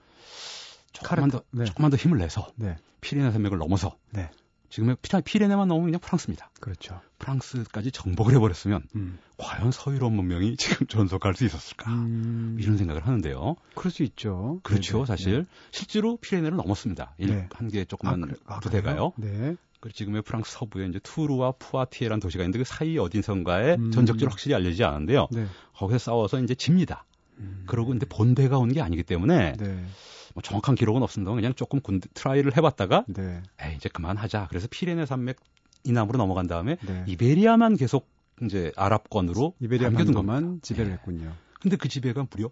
조금만 0.92 1.30
더 1.30 1.40
카르타- 1.40 1.44
네. 1.52 1.64
조금만 1.66 1.90
더 1.92 1.96
힘을 1.96 2.18
내서 2.18 2.48
네. 2.58 2.76
피레네 3.00 3.32
산맥을 3.32 3.58
넘어서 3.60 3.96
네. 4.12 4.30
지금의 4.70 4.98
피- 5.02 5.22
피레네만 5.24 5.68
넘으면 5.68 5.88
그냥 5.88 6.00
프랑스입니다. 6.00 6.50
그렇죠. 6.60 7.02
프랑스까지 7.18 7.92
정복을 7.92 8.34
해버렸으면 8.36 8.84
음. 8.96 9.18
과연 9.38 9.72
서유럽 9.72 10.12
문명이 10.14 10.58
지금 10.84 10.88
존속할 10.88 11.34
수 11.36 11.46
있었을까? 11.46 11.92
음. 11.92 12.58
이런 12.60 12.78
생각을 12.78 13.06
하는데요. 13.06 13.56
그럴 13.76 13.92
수 13.92 14.04
있죠. 14.04 14.60
그렇죠, 14.64 14.98
네, 15.00 15.04
네. 15.04 15.06
사실 15.08 15.46
실제로 15.72 16.18
피레네를 16.18 16.56
넘었습니다. 16.58 17.16
네. 17.20 17.48
한개 17.54 17.82
아, 17.82 17.86
조그만 17.86 18.22
그래- 18.22 18.34
아, 18.46 18.60
부대가요. 18.60 19.12
그래요? 19.12 19.34
네. 19.34 19.56
그리고 19.80 19.96
지금의 19.96 20.22
프랑스 20.24 20.52
서부에 20.54 20.88
이제 20.88 21.00
투르와 21.02 21.54
푸아티에라는 21.54 22.20
도시가 22.20 22.44
있는데 22.44 22.60
그 22.60 22.66
사이 22.66 22.98
어딘선가에 22.98 23.76
음. 23.76 23.92
전적지로 23.92 24.30
확실히 24.30 24.54
알려지지 24.56 24.84
않은데요. 24.84 25.28
네. 25.32 25.46
거기서 25.74 25.98
싸워서 26.00 26.40
이제 26.42 26.54
집니다. 26.54 27.06
음. 27.40 27.64
그러고 27.66 27.90
근데 27.92 28.06
본대가 28.06 28.58
온 28.58 28.70
게 28.74 28.82
아니기 28.82 29.04
때문에 29.04 29.54
네. 29.54 29.86
뭐 30.40 30.42
정확한 30.42 30.76
기록은 30.76 31.04
없습니다. 31.04 31.34
그냥 31.34 31.54
조금 31.54 31.82
군대 31.82 32.08
try를 32.14 32.56
해봤다가 32.56 33.04
네. 33.08 33.42
에이, 33.62 33.76
이제 33.76 33.90
그만하자. 33.90 34.48
그래서 34.50 34.68
피레네 34.72 35.06
산맥 35.06 35.38
이남으로 35.84 36.18
넘어간 36.18 36.48
다음에 36.48 36.78
네. 36.86 37.04
이베리아만 37.08 37.76
계속 37.76 38.08
이제 38.42 38.72
아랍권으로 38.76 39.56
이베리아. 39.60 39.90
반도만 39.90 40.62
지배를 40.62 40.92
네. 40.92 40.94
했군요. 40.96 41.36
근데 41.60 41.76
그 41.76 41.90
지배가 41.90 42.28
무려 42.30 42.50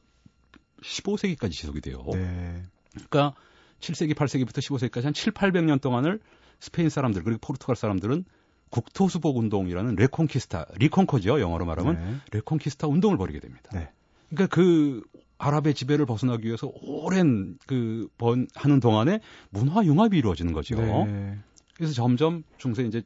15세기까지 0.81 1.51
지속이 1.51 1.81
돼요. 1.81 2.03
네. 2.11 2.63
그러니까 2.93 3.33
7세기, 3.79 4.15
8세기부터 4.15 4.57
15세기까지 4.57 5.03
한 5.03 5.13
7, 5.13 5.33
800년 5.33 5.79
동안을 5.79 6.19
스페인 6.59 6.89
사람들 6.89 7.23
그리고 7.23 7.39
포르투갈 7.39 7.75
사람들은 7.75 8.25
국토수복 8.69 9.37
운동이라는 9.37 9.95
Reconquista, 9.95 10.65
reconquer죠 10.75 11.39
영어로 11.39 11.65
말하면 11.65 11.95
네. 11.95 12.15
Reconquista 12.31 12.87
운동을 12.87 13.17
벌이게 13.17 13.39
됩니다. 13.39 13.69
네. 13.73 13.89
그러니까 14.29 14.53
그 14.53 15.03
아랍의 15.37 15.73
지배를 15.75 16.05
벗어나기 16.05 16.47
위해서 16.47 16.71
오랜 16.81 17.57
그 17.67 18.07
번 18.17 18.47
하는 18.55 18.79
동안에 18.79 19.19
문화 19.49 19.83
융합이 19.85 20.17
이루어지는 20.17 20.53
거죠. 20.53 20.75
네. 20.75 21.37
그래서 21.75 21.93
점점 21.93 22.43
중세 22.57 22.83
이제 22.83 23.03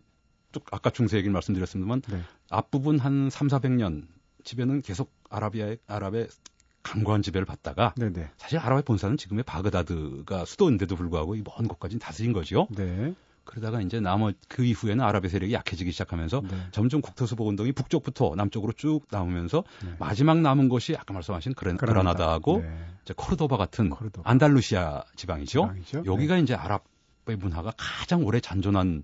쭉 0.52 0.64
아까 0.72 0.90
중세 0.90 1.18
얘기를 1.18 1.34
말씀드렸습니다만 1.34 2.02
네. 2.02 2.22
앞부분 2.50 3.00
한 3.00 3.30
3, 3.30 3.48
400년 3.48 4.08
지배는 4.44 4.82
계속 4.82 5.12
아라비아의 5.30 5.78
아랍의 5.88 6.28
강고한 6.84 7.22
지배를 7.22 7.46
받다가 7.46 7.94
네. 7.98 8.12
네. 8.12 8.30
사실 8.38 8.58
아랍의 8.60 8.84
본사는 8.84 9.18
지금의 9.18 9.44
바그다드가 9.44 10.46
수도인데도 10.46 10.96
불구하고 10.96 11.36
이 11.36 11.44
먼 11.44 11.68
곳까지 11.68 12.00
다스린 12.00 12.34
거죠. 12.34 12.68
네. 12.72 13.14
그러다가 13.44 13.82
이제 13.82 14.00
나머 14.00 14.32
그 14.48 14.64
이후에는 14.64 15.04
아랍의 15.04 15.30
세력이 15.30 15.54
약해지기 15.54 15.92
시작하면서 15.92 16.42
네. 16.50 16.58
점점 16.72 17.02
국토수복 17.02 17.48
운동이 17.48 17.72
북쪽부터 17.72 18.34
남쪽으로 18.36 18.74
쭉 18.74 19.02
남으면서 19.10 19.64
네. 19.84 19.94
마지막 20.00 20.40
남은 20.40 20.70
곳이 20.70 20.96
아까 20.96 21.14
말씀하신 21.14 21.54
그레, 21.54 21.74
그라나다 21.76 22.32
하고 22.32 22.62
네. 22.62 22.70
이제 23.04 23.14
코르도바 23.16 23.58
같은 23.58 23.90
코르도바. 23.90 24.30
안달루시아 24.30 25.04
지방이죠. 25.16 25.62
지방이죠? 25.62 26.04
여기가 26.06 26.38
이제 26.38 26.54
아랍의 26.54 27.38
문화가 27.38 27.74
가장 27.78 28.24
오래 28.24 28.40
잔존한 28.40 29.04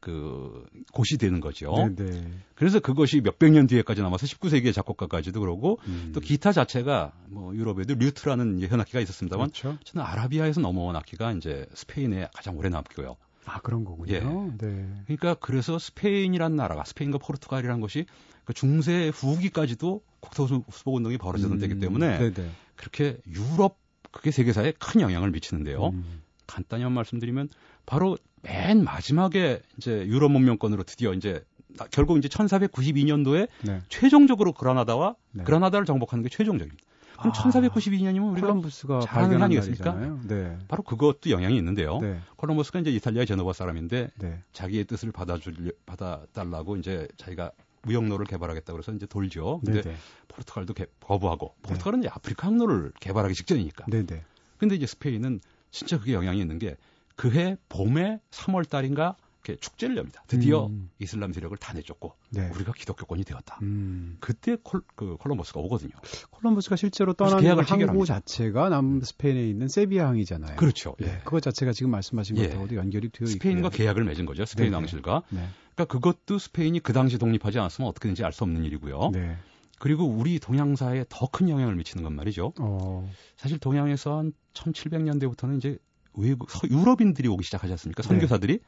그 0.00 0.64
곳이 0.92 1.18
되는 1.18 1.40
거죠. 1.40 1.72
네. 1.96 2.04
네. 2.04 2.30
그래서 2.54 2.78
그것이 2.78 3.20
몇백 3.20 3.52
년 3.52 3.66
뒤에까지 3.66 4.02
남아서 4.02 4.26
19세기의 4.26 4.72
작곡가까지도 4.72 5.40
그러고 5.40 5.78
음. 5.88 6.12
또 6.14 6.20
기타 6.20 6.52
자체가 6.52 7.12
뭐 7.28 7.54
유럽에도 7.54 7.94
류트라는 7.94 8.60
현악기가 8.60 9.00
있었습니다만 9.00 9.50
그렇죠. 9.50 9.78
저는 9.84 10.06
아라비아에서 10.06 10.60
넘어온 10.60 10.94
악기가 10.96 11.32
이제 11.32 11.66
스페인에 11.74 12.28
가장 12.34 12.56
오래 12.56 12.68
남고요. 12.68 13.16
아 13.46 13.60
그런 13.60 13.84
거군요. 13.84 14.12
예. 14.12 14.20
네. 14.20 14.88
그러니까 15.06 15.34
그래서 15.34 15.78
스페인이란 15.78 16.56
나라가 16.56 16.84
스페인과 16.84 17.18
포르투갈이라는 17.18 17.80
것이 17.80 18.06
그 18.44 18.52
중세 18.52 19.08
후기까지도 19.14 20.02
국토수복 20.20 20.94
운동이 20.94 21.16
벌어지던 21.16 21.58
때이기 21.58 21.78
때문에 21.78 22.18
음, 22.18 22.34
네네. 22.34 22.50
그렇게 22.74 23.18
유럽 23.28 23.78
그게 24.10 24.30
세계사에 24.30 24.72
큰 24.78 25.00
영향을 25.00 25.30
미치는데요. 25.30 25.88
음, 25.88 26.22
간단히 26.46 26.82
한 26.82 26.92
말씀드리면 26.92 27.48
바로 27.86 28.16
맨 28.42 28.82
마지막에 28.84 29.62
이제 29.78 30.04
유럽 30.06 30.30
문명권으로 30.32 30.82
드디어 30.84 31.12
이제 31.12 31.44
나- 31.76 31.86
결국 31.90 32.18
이제 32.18 32.28
1492년도에 32.28 33.48
네. 33.64 33.80
최종적으로 33.88 34.52
그라나다와 34.52 35.16
네. 35.32 35.44
그라나다를 35.44 35.86
정복하는 35.86 36.22
게 36.22 36.28
최종적입니다. 36.28 36.82
그럼 37.18 37.32
아, 37.34 37.42
1492년이면 37.42 38.32
우리가 38.32 38.46
콜럼부스가 38.48 39.00
잘 39.00 39.22
발견한 39.22 39.42
아니겠습니까? 39.44 39.94
네. 40.26 40.58
바로 40.68 40.82
그것도 40.82 41.30
영향이 41.30 41.56
있는데요. 41.56 41.98
네. 41.98 42.20
콜럼버스가 42.36 42.80
이제 42.80 42.90
이탈리아의 42.90 43.26
제노바 43.26 43.52
사람인데 43.52 44.10
네. 44.18 44.42
자기의 44.52 44.84
뜻을 44.84 45.12
받아줄 45.12 45.72
받아달라고 45.86 46.76
이제 46.76 47.08
자기가 47.16 47.50
무역로를 47.82 48.26
개발하겠다 48.26 48.72
그래서 48.72 48.92
이제 48.92 49.06
돌죠. 49.06 49.60
근데 49.64 49.80
네네. 49.82 49.96
포르투갈도 50.28 50.74
개- 50.74 50.86
거부하고 51.00 51.54
포르투갈은 51.62 52.00
이제 52.00 52.08
아프리카 52.12 52.48
항로를 52.48 52.92
개발하기 53.00 53.34
직전이니까. 53.34 53.86
네네. 53.86 54.22
근데 54.58 54.74
이제 54.74 54.86
스페인은 54.86 55.40
진짜 55.70 55.98
그게 55.98 56.14
영향이 56.14 56.40
있는 56.40 56.58
게 56.58 56.76
그해 57.14 57.56
봄에 57.68 58.20
3월 58.30 58.68
달인가 58.68 59.16
이렇게 59.46 59.56
축제를 59.60 59.96
엽니다. 59.96 60.24
드디어 60.26 60.66
음. 60.66 60.90
이슬람 60.98 61.32
세력을 61.32 61.56
다 61.58 61.72
내쫓고 61.72 62.14
네. 62.30 62.50
우리가 62.54 62.72
기독교권이 62.72 63.24
되었다. 63.24 63.58
음. 63.62 64.16
그때 64.20 64.56
콜, 64.62 64.82
그 64.96 65.16
콜럼버스가 65.18 65.60
오거든요. 65.60 65.92
콜럼버스가 66.30 66.76
실제로 66.76 67.12
떠난 67.12 67.40
계약을 67.40 67.64
그 67.64 67.68
항구 67.70 67.84
체결합니다. 67.86 68.14
자체가 68.14 68.68
남 68.68 69.00
스페인에 69.00 69.48
있는 69.48 69.68
세비야 69.68 70.08
항이잖아요. 70.08 70.56
그렇죠. 70.56 70.96
예. 71.02 71.06
예. 71.06 71.18
그것 71.24 71.40
자체가 71.42 71.72
지금 71.72 71.90
말씀하신 71.92 72.36
예. 72.38 72.48
것하고도 72.48 72.74
연결이 72.76 73.08
되어 73.10 73.26
스페인과 73.26 73.68
있고요. 73.68 73.76
계약을 73.78 74.04
맺은 74.04 74.26
거죠. 74.26 74.44
스페인 74.44 74.70
네네. 74.70 74.76
왕실과. 74.76 75.22
네. 75.30 75.46
그러니까 75.74 75.84
그것도 75.92 76.38
스페인이 76.38 76.80
그 76.80 76.92
당시 76.92 77.18
독립하지 77.18 77.58
않았으면 77.58 77.88
어떻게 77.88 78.04
되는지 78.08 78.24
알 78.24 78.32
수 78.32 78.44
없는 78.44 78.64
일이고요. 78.64 79.10
네. 79.12 79.36
그리고 79.78 80.06
우리 80.06 80.38
동양사에 80.40 81.04
더 81.10 81.26
큰 81.28 81.48
영향을 81.50 81.74
미치는 81.76 82.02
건 82.02 82.14
말이죠. 82.14 82.54
어. 82.60 83.10
사실 83.36 83.58
동양에서 83.58 84.18
한 84.18 84.32
1700년대부터는 84.54 85.58
이제 85.58 85.78
외국 86.14 86.50
서- 86.50 86.66
유럽인들이 86.68 87.28
오기 87.28 87.44
시작하지 87.44 87.72
않습니까? 87.74 88.02
네. 88.02 88.08
선교사들이. 88.08 88.60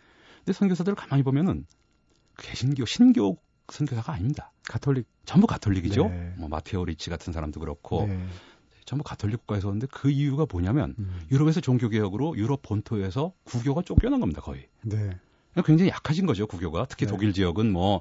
근데 0.49 0.57
선교사들을 0.57 0.97
가만히 0.97 1.23
보면은 1.23 1.67
개신교, 2.39 2.87
신교 2.87 3.37
선교사가 3.69 4.15
아닙니다. 4.15 4.51
가톨릭. 4.67 5.07
전부 5.27 5.47
가톨릭이죠. 5.47 6.09
네. 6.09 6.33
뭐 6.39 6.49
마테오 6.49 6.87
리치 6.87 7.11
같은 7.11 7.35
사람도 7.35 7.61
그렇고 7.61 8.07
네. 8.07 8.19
전부 8.87 9.05
가톨릭 9.05 9.41
국가에서 9.41 9.69
오는데 9.69 9.89
그 9.91 10.09
이유가 10.09 10.47
뭐냐면 10.51 10.95
음. 10.99 11.21
유럽에서 11.31 11.61
종교 11.61 11.91
개혁으로 11.91 12.35
유럽 12.39 12.63
본토에서 12.63 13.35
구교가 13.45 13.83
쫓겨난 13.83 14.21
겁니다, 14.21 14.41
거의. 14.41 14.69
네. 14.81 15.19
굉장히 15.67 15.91
약해진 15.91 16.25
거죠, 16.25 16.47
구교가. 16.47 16.87
특히 16.87 17.05
네. 17.05 17.13
독일 17.13 17.35
지역은 17.35 17.71
뭐 17.71 18.01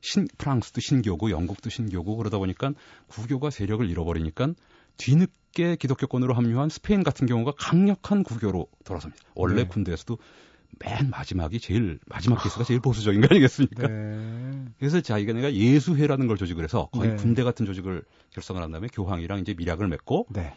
신, 0.00 0.26
프랑스도 0.36 0.80
신교고 0.80 1.30
영국도 1.30 1.70
신교고 1.70 2.16
그러다 2.16 2.38
보니까 2.38 2.72
구교가 3.06 3.50
세력을 3.50 3.88
잃어버리니까 3.88 4.48
뒤늦게 4.96 5.76
기독교권으로 5.76 6.34
합류한 6.34 6.70
스페인 6.70 7.04
같은 7.04 7.28
경우가 7.28 7.52
강력한 7.56 8.24
구교로 8.24 8.66
돌아섭니다. 8.84 9.22
원래 9.36 9.62
네. 9.62 9.68
군대에서도 9.68 10.18
맨 10.78 11.10
마지막이 11.10 11.60
제일 11.60 11.98
마지막 12.06 12.42
케이스가 12.42 12.64
제일 12.64 12.80
보수적인 12.80 13.20
거 13.20 13.28
아니겠습니까? 13.30 13.86
네. 13.86 14.64
그래서 14.78 15.00
자기가 15.00 15.32
내가 15.32 15.52
예수회라는 15.52 16.26
걸 16.26 16.36
조직을 16.36 16.64
해서 16.64 16.88
거의 16.92 17.10
네. 17.10 17.16
군대 17.16 17.42
같은 17.42 17.66
조직을 17.66 18.02
결성을 18.30 18.60
한 18.62 18.70
다음에 18.70 18.88
교황이랑 18.92 19.40
이제 19.40 19.54
밀약을 19.54 19.88
맺고 19.88 20.26
네. 20.30 20.54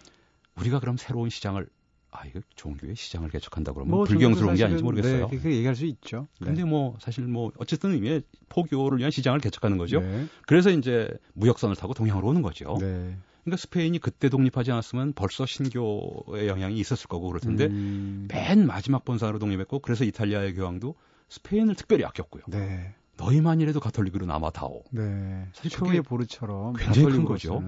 우리가 0.56 0.80
그럼 0.80 0.98
새로운 0.98 1.30
시장을 1.30 1.68
아 2.10 2.26
이거 2.26 2.40
종교의 2.56 2.96
시장을 2.96 3.30
개척한다 3.30 3.74
그러면 3.74 3.92
뭐 3.92 4.06
불경스러운 4.06 4.56
게 4.56 4.64
아닌지 4.64 4.84
모르겠어요. 4.84 5.28
네, 5.28 5.30
그렇게 5.30 5.56
얘기할 5.56 5.76
수 5.76 5.86
있죠. 5.86 6.28
네. 6.40 6.48
근데 6.48 6.64
뭐 6.64 6.96
사실 7.00 7.26
뭐 7.26 7.52
어쨌든 7.58 7.92
의미의 7.92 8.24
포교를 8.50 9.00
위한 9.00 9.12
시장을 9.12 9.40
개척하는 9.40 9.78
거죠. 9.78 10.00
네. 10.00 10.26
그래서 10.46 10.72
이제 10.72 11.10
무역선을 11.34 11.76
타고 11.76 11.94
동양으로 11.94 12.28
오는 12.28 12.42
거죠. 12.42 12.78
네. 12.80 13.18
그러니까 13.48 13.62
스페인이 13.62 14.00
그때 14.00 14.28
독립하지 14.28 14.74
않았으면 14.74 15.14
벌써 15.14 15.46
신교의 15.46 16.50
영향이 16.50 16.78
있었을 16.78 17.08
거고 17.08 17.28
그럴 17.28 17.40
텐데 17.40 17.68
음, 17.68 18.28
맨 18.30 18.68
마지막 18.68 19.06
본사로 19.06 19.40
독립했고 19.40 19.80
그래서 19.80 20.04
이탈리아의 20.04 20.54
교황도 20.54 20.96
스페인을 21.30 21.76
특별히 21.76 22.04
아꼈고요. 22.04 22.44
네. 22.50 22.94
너희만이라도 23.16 23.80
가톨릭으로 23.80 24.26
남아다오. 24.26 24.84
네. 24.92 25.48
사실 25.54 25.72
초의 25.72 25.92
그게 25.92 26.02
보르처럼 26.02 26.74
굉장히 26.74 27.08
큰 27.08 27.24
거죠. 27.24 27.64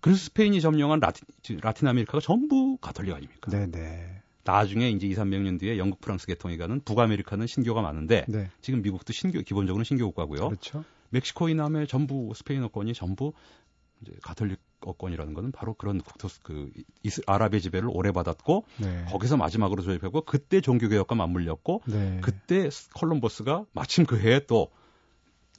그래서 0.00 0.20
스페인이 0.20 0.60
점령한 0.60 1.00
라틴, 1.00 1.26
라틴 1.62 1.88
아메리카가 1.88 2.20
전부 2.20 2.76
가톨릭 2.76 3.14
아닙니까? 3.14 3.50
네, 3.50 3.66
네. 3.70 4.22
나중에 4.44 4.90
이제 4.90 5.06
2, 5.06 5.14
300년 5.14 5.58
뒤에 5.58 5.78
영국, 5.78 6.02
프랑스 6.02 6.26
계통이 6.26 6.58
가는 6.58 6.78
북아메리카는 6.84 7.46
신교가 7.46 7.80
많은데 7.80 8.26
네. 8.28 8.50
지금 8.60 8.82
미국도 8.82 9.14
신교 9.14 9.40
기본적으로 9.40 9.82
신교 9.82 10.04
국가고요. 10.08 10.48
그렇죠. 10.50 10.84
멕시코 11.08 11.48
이남의 11.48 11.86
전부 11.86 12.32
스페인어권이 12.36 12.92
전부 12.92 13.32
이제 14.02 14.12
가톨릭권이라는 14.22 15.34
거는 15.34 15.52
바로 15.52 15.74
그런 15.74 16.00
국토 16.00 16.28
그 16.42 16.70
이스, 17.02 17.22
아랍의 17.26 17.60
지배를 17.60 17.88
오래 17.90 18.12
받았고 18.12 18.64
네. 18.80 19.04
거기서 19.08 19.36
마지막으로 19.36 19.82
독립했고 19.82 20.22
그때 20.22 20.60
종교 20.60 20.88
개혁과 20.88 21.14
맞물렸고 21.14 21.82
네. 21.86 22.20
그때 22.22 22.68
콜럼버스가 22.94 23.64
마침 23.72 24.04
그 24.04 24.18
해에 24.18 24.40
또 24.46 24.70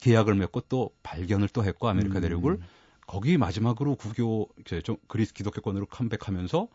계약을 0.00 0.34
맺고 0.34 0.62
또 0.68 0.90
발견을 1.02 1.48
또 1.48 1.64
했고 1.64 1.88
아메리카 1.88 2.18
음, 2.18 2.20
대륙을 2.22 2.58
거기 3.06 3.38
마지막으로 3.38 3.96
구교 3.96 4.48
이제 4.60 4.80
좀 4.82 4.96
그리스 5.08 5.32
기독교권으로 5.32 5.86
컴백하면서 5.86 6.68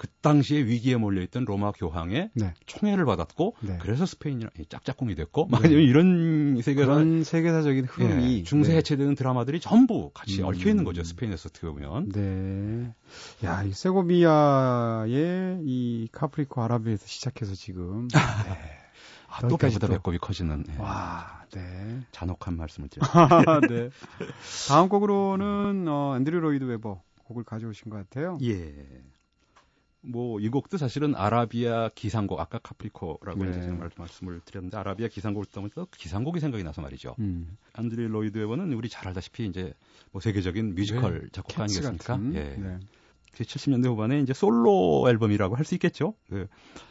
그 0.00 0.06
당시에 0.22 0.60
위기에 0.60 0.96
몰려있던 0.96 1.44
로마 1.44 1.72
교황의 1.72 2.30
네. 2.32 2.54
총애를 2.64 3.04
받았고 3.04 3.56
네. 3.60 3.76
그래서 3.82 4.06
스페인이랑 4.06 4.50
짝짝꿍이 4.70 5.14
됐고 5.14 5.48
네. 5.50 5.58
막 5.58 5.70
이런 5.70 6.58
그런 6.62 7.22
세계사적인 7.22 7.84
흐름이 7.84 8.38
예, 8.38 8.42
중세 8.42 8.72
네. 8.72 8.78
해체되는 8.78 9.14
드라마들이 9.14 9.60
전부 9.60 10.10
같이 10.14 10.40
음. 10.40 10.46
얽혀 10.46 10.70
있는 10.70 10.84
거죠 10.84 11.04
스페인에서 11.04 11.50
어떻게 11.50 11.66
보면 11.66 12.12
네. 12.12 12.94
야, 13.44 13.62
이 13.62 13.72
세고비아의 13.72 15.10
이 15.66 16.08
Capricho 16.12 16.62
Árabe에서 16.62 17.06
시작해서 17.06 17.54
지금 17.54 18.08
네. 18.08 18.18
아, 19.28 19.46
또 19.48 19.58
배보다 19.58 19.86
또. 19.86 19.92
배꼽이 19.92 20.16
커지는 20.16 20.64
예, 20.66 20.80
와, 20.80 21.44
네. 21.52 22.00
잔혹한 22.10 22.56
말씀을 22.56 22.88
드립니다. 22.88 23.60
네. 23.68 23.90
다음 24.66 24.88
곡으로는 24.88 25.84
어, 25.88 26.16
앤드류 26.16 26.40
로이드 26.40 26.64
웨버 26.64 27.02
곡을 27.24 27.44
가져오신 27.44 27.90
것 27.90 27.98
같아요. 27.98 28.38
예. 28.40 28.72
뭐 30.02 30.40
이 30.40 30.48
곡도 30.48 30.78
사실은 30.78 31.14
아라비아 31.14 31.90
기상곡 31.94 32.40
아까 32.40 32.58
Capricho라고 32.58 33.44
네. 33.44 33.50
이제 33.50 33.60
말- 33.70 33.90
말씀을 33.96 34.40
드렸는데 34.44 34.76
아라비아 34.78 35.08
기상곡을 35.08 35.44
듣다 35.46 35.60
보니까 35.60 35.86
기상곡이 35.96 36.40
생각이 36.40 36.64
나서 36.64 36.80
말이죠. 36.80 37.16
음. 37.18 37.56
앤드류 37.74 38.08
로이드 38.08 38.38
웨버는 38.38 38.72
우리 38.72 38.88
잘 38.88 39.08
알다시피 39.08 39.46
이제 39.46 39.74
뭐 40.12 40.20
세계적인 40.20 40.74
뮤지컬 40.74 41.28
작곡가 41.32 41.66
네. 41.66 41.74
캐츠 41.74 41.86
아니겠습니까? 41.86 42.04
같은. 42.14 42.34
예. 42.34 42.56
네. 42.56 42.78
70년대 43.34 43.86
후반에 43.88 44.20
이제 44.20 44.32
솔로 44.32 45.04
앨범이라고 45.08 45.54
할 45.56 45.64
수 45.64 45.74
있겠죠. 45.74 46.14
그 46.28 46.46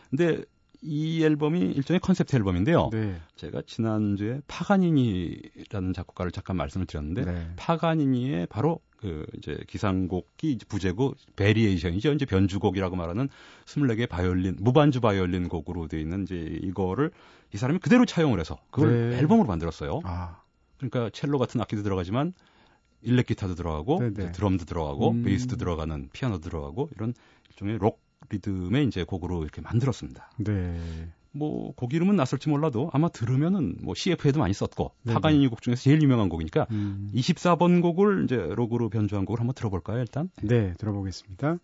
근데 0.09 0.43
이 0.81 1.21
앨범이 1.23 1.59
일종의 1.59 1.99
컨셉트 1.99 2.35
앨범인데요. 2.37 2.89
네. 2.93 3.19
제가 3.35 3.63
지난주에 3.65 4.39
파가니니라는 4.47 5.93
작곡가를 5.93 6.31
잠깐 6.31 6.55
말씀을 6.57 6.85
드렸는데 6.85 7.25
네. 7.25 7.47
파가니니의 7.57 8.47
바로 8.47 8.79
그 8.99 9.25
이제 9.37 9.57
기상곡이 9.67 10.59
부제고 10.67 11.13
variation이죠. 11.37 12.11
이제 12.11 12.25
변주곡이라고 12.25 12.95
말하는 12.95 13.29
24개의 13.65 14.09
바이올린 14.09 14.57
무반주 14.59 14.99
바이올린 14.99 15.47
곡으로 15.47 15.87
되어 15.87 15.99
있는 15.99 16.23
이제 16.23 16.35
이거를 16.35 17.11
이 17.53 17.57
사람이 17.57 17.79
그대로 17.79 18.05
차용을 18.05 18.39
해서 18.39 18.57
그걸 18.71 19.11
네. 19.11 19.17
앨범으로 19.17 19.47
만들었어요. 19.47 20.01
아, 20.03 20.41
그러니까 20.77 21.09
첼로 21.11 21.39
같은 21.39 21.61
악기도 21.61 21.81
들어가지만 21.81 22.33
일렉 23.01 23.27
기타도 23.27 23.55
들어가고 23.55 23.99
네네. 23.99 24.11
이제 24.11 24.31
드럼도 24.33 24.65
들어가고 24.65 25.11
음. 25.11 25.23
베이스도 25.23 25.55
들어가는 25.55 26.09
피아노 26.11 26.39
들어가고 26.39 26.89
이런 26.95 27.13
일종의 27.51 27.77
록 27.77 28.01
리듬의 28.29 28.85
이제 28.85 29.05
곡으로 29.05 29.43
이렇게 29.43 29.61
만들었습니다. 29.61 30.29
네. 30.37 30.77
뭐 31.31 31.73
곡 31.75 31.93
이름은 31.93 32.15
낯설지 32.15 32.49
몰라도 32.49 32.89
아마 32.93 33.09
들으면은 33.09 33.75
뭐 33.81 33.93
CF에도 33.95 34.39
많이 34.39 34.53
썼고 34.53 34.91
네네. 35.03 35.13
파가니니 35.13 35.47
곡 35.47 35.61
중에서 35.61 35.81
제일 35.81 36.01
유명한 36.01 36.29
곡이니까 36.29 36.67
음. 36.71 37.09
24번 37.13 37.81
곡을 37.81 38.25
이제 38.25 38.35
로그로 38.35 38.89
변주한 38.89 39.25
곡을 39.25 39.39
한번 39.39 39.53
들어볼까요 39.53 39.99
일단? 39.99 40.29
네, 40.41 40.73
들어보겠습니다. 40.77 41.59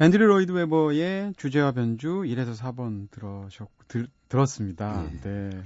앤드류 0.00 0.24
로이드 0.24 0.52
웨버의 0.52 1.34
주제와 1.36 1.72
변주 1.72 2.22
1에서 2.22 2.56
4번 2.56 3.10
들으셨, 3.10 3.68
들, 3.86 4.08
들었습니다. 4.30 5.06
예. 5.12 5.20
네. 5.20 5.62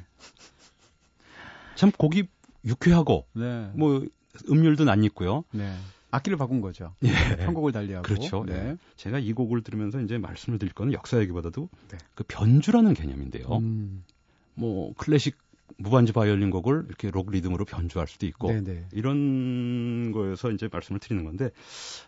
참 1.76 1.92
곡이 1.92 2.26
유쾌하고 2.64 3.26
네. 3.34 3.70
뭐 3.74 4.04
음률도 4.50 4.84
낯익고요. 4.84 5.44
네. 5.52 5.72
악기를 6.10 6.36
바꾼 6.36 6.60
거죠. 6.60 6.94
예. 7.04 7.36
편곡을 7.36 7.70
달리하고. 7.70 8.02
그렇죠. 8.02 8.44
네. 8.44 8.54
예. 8.54 8.76
제가 8.96 9.20
이 9.20 9.32
곡을 9.32 9.62
들으면서 9.62 10.00
이제 10.00 10.18
말씀을 10.18 10.58
드릴 10.58 10.72
거는 10.72 10.92
역사 10.92 11.20
얘기보다도 11.20 11.68
네. 11.90 11.98
그 12.16 12.24
변주라는 12.26 12.94
개념인데요. 12.94 13.46
음. 13.58 14.02
뭐 14.54 14.94
클래식 14.96 15.36
무반주 15.78 16.12
바이올린 16.12 16.50
곡을 16.50 16.84
이렇게 16.88 17.10
록 17.10 17.30
리듬으로 17.30 17.64
변주할 17.64 18.06
수도 18.06 18.26
있고 18.26 18.48
네네. 18.48 18.88
이런 18.92 20.12
거에서 20.12 20.50
이제 20.50 20.68
말씀을 20.70 21.00
드리는 21.00 21.24
건데 21.24 21.50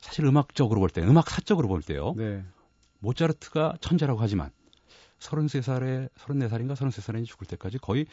사실 0.01 0.25
음악적으로 0.25 0.81
볼 0.81 0.91
때, 0.91 1.03
음악 1.03 1.31
사적으로 1.31 1.69
볼 1.69 1.83
때요. 1.83 2.15
네. 2.17 2.45
모차르트가 3.01 3.77
천재라고 3.81 4.21
하지만 4.21 4.51
33살에 5.19 6.11
34살인가 6.15 6.75
33살에 6.75 7.25
죽을 7.25 7.47
때까지 7.47 7.79
거의 7.79 8.07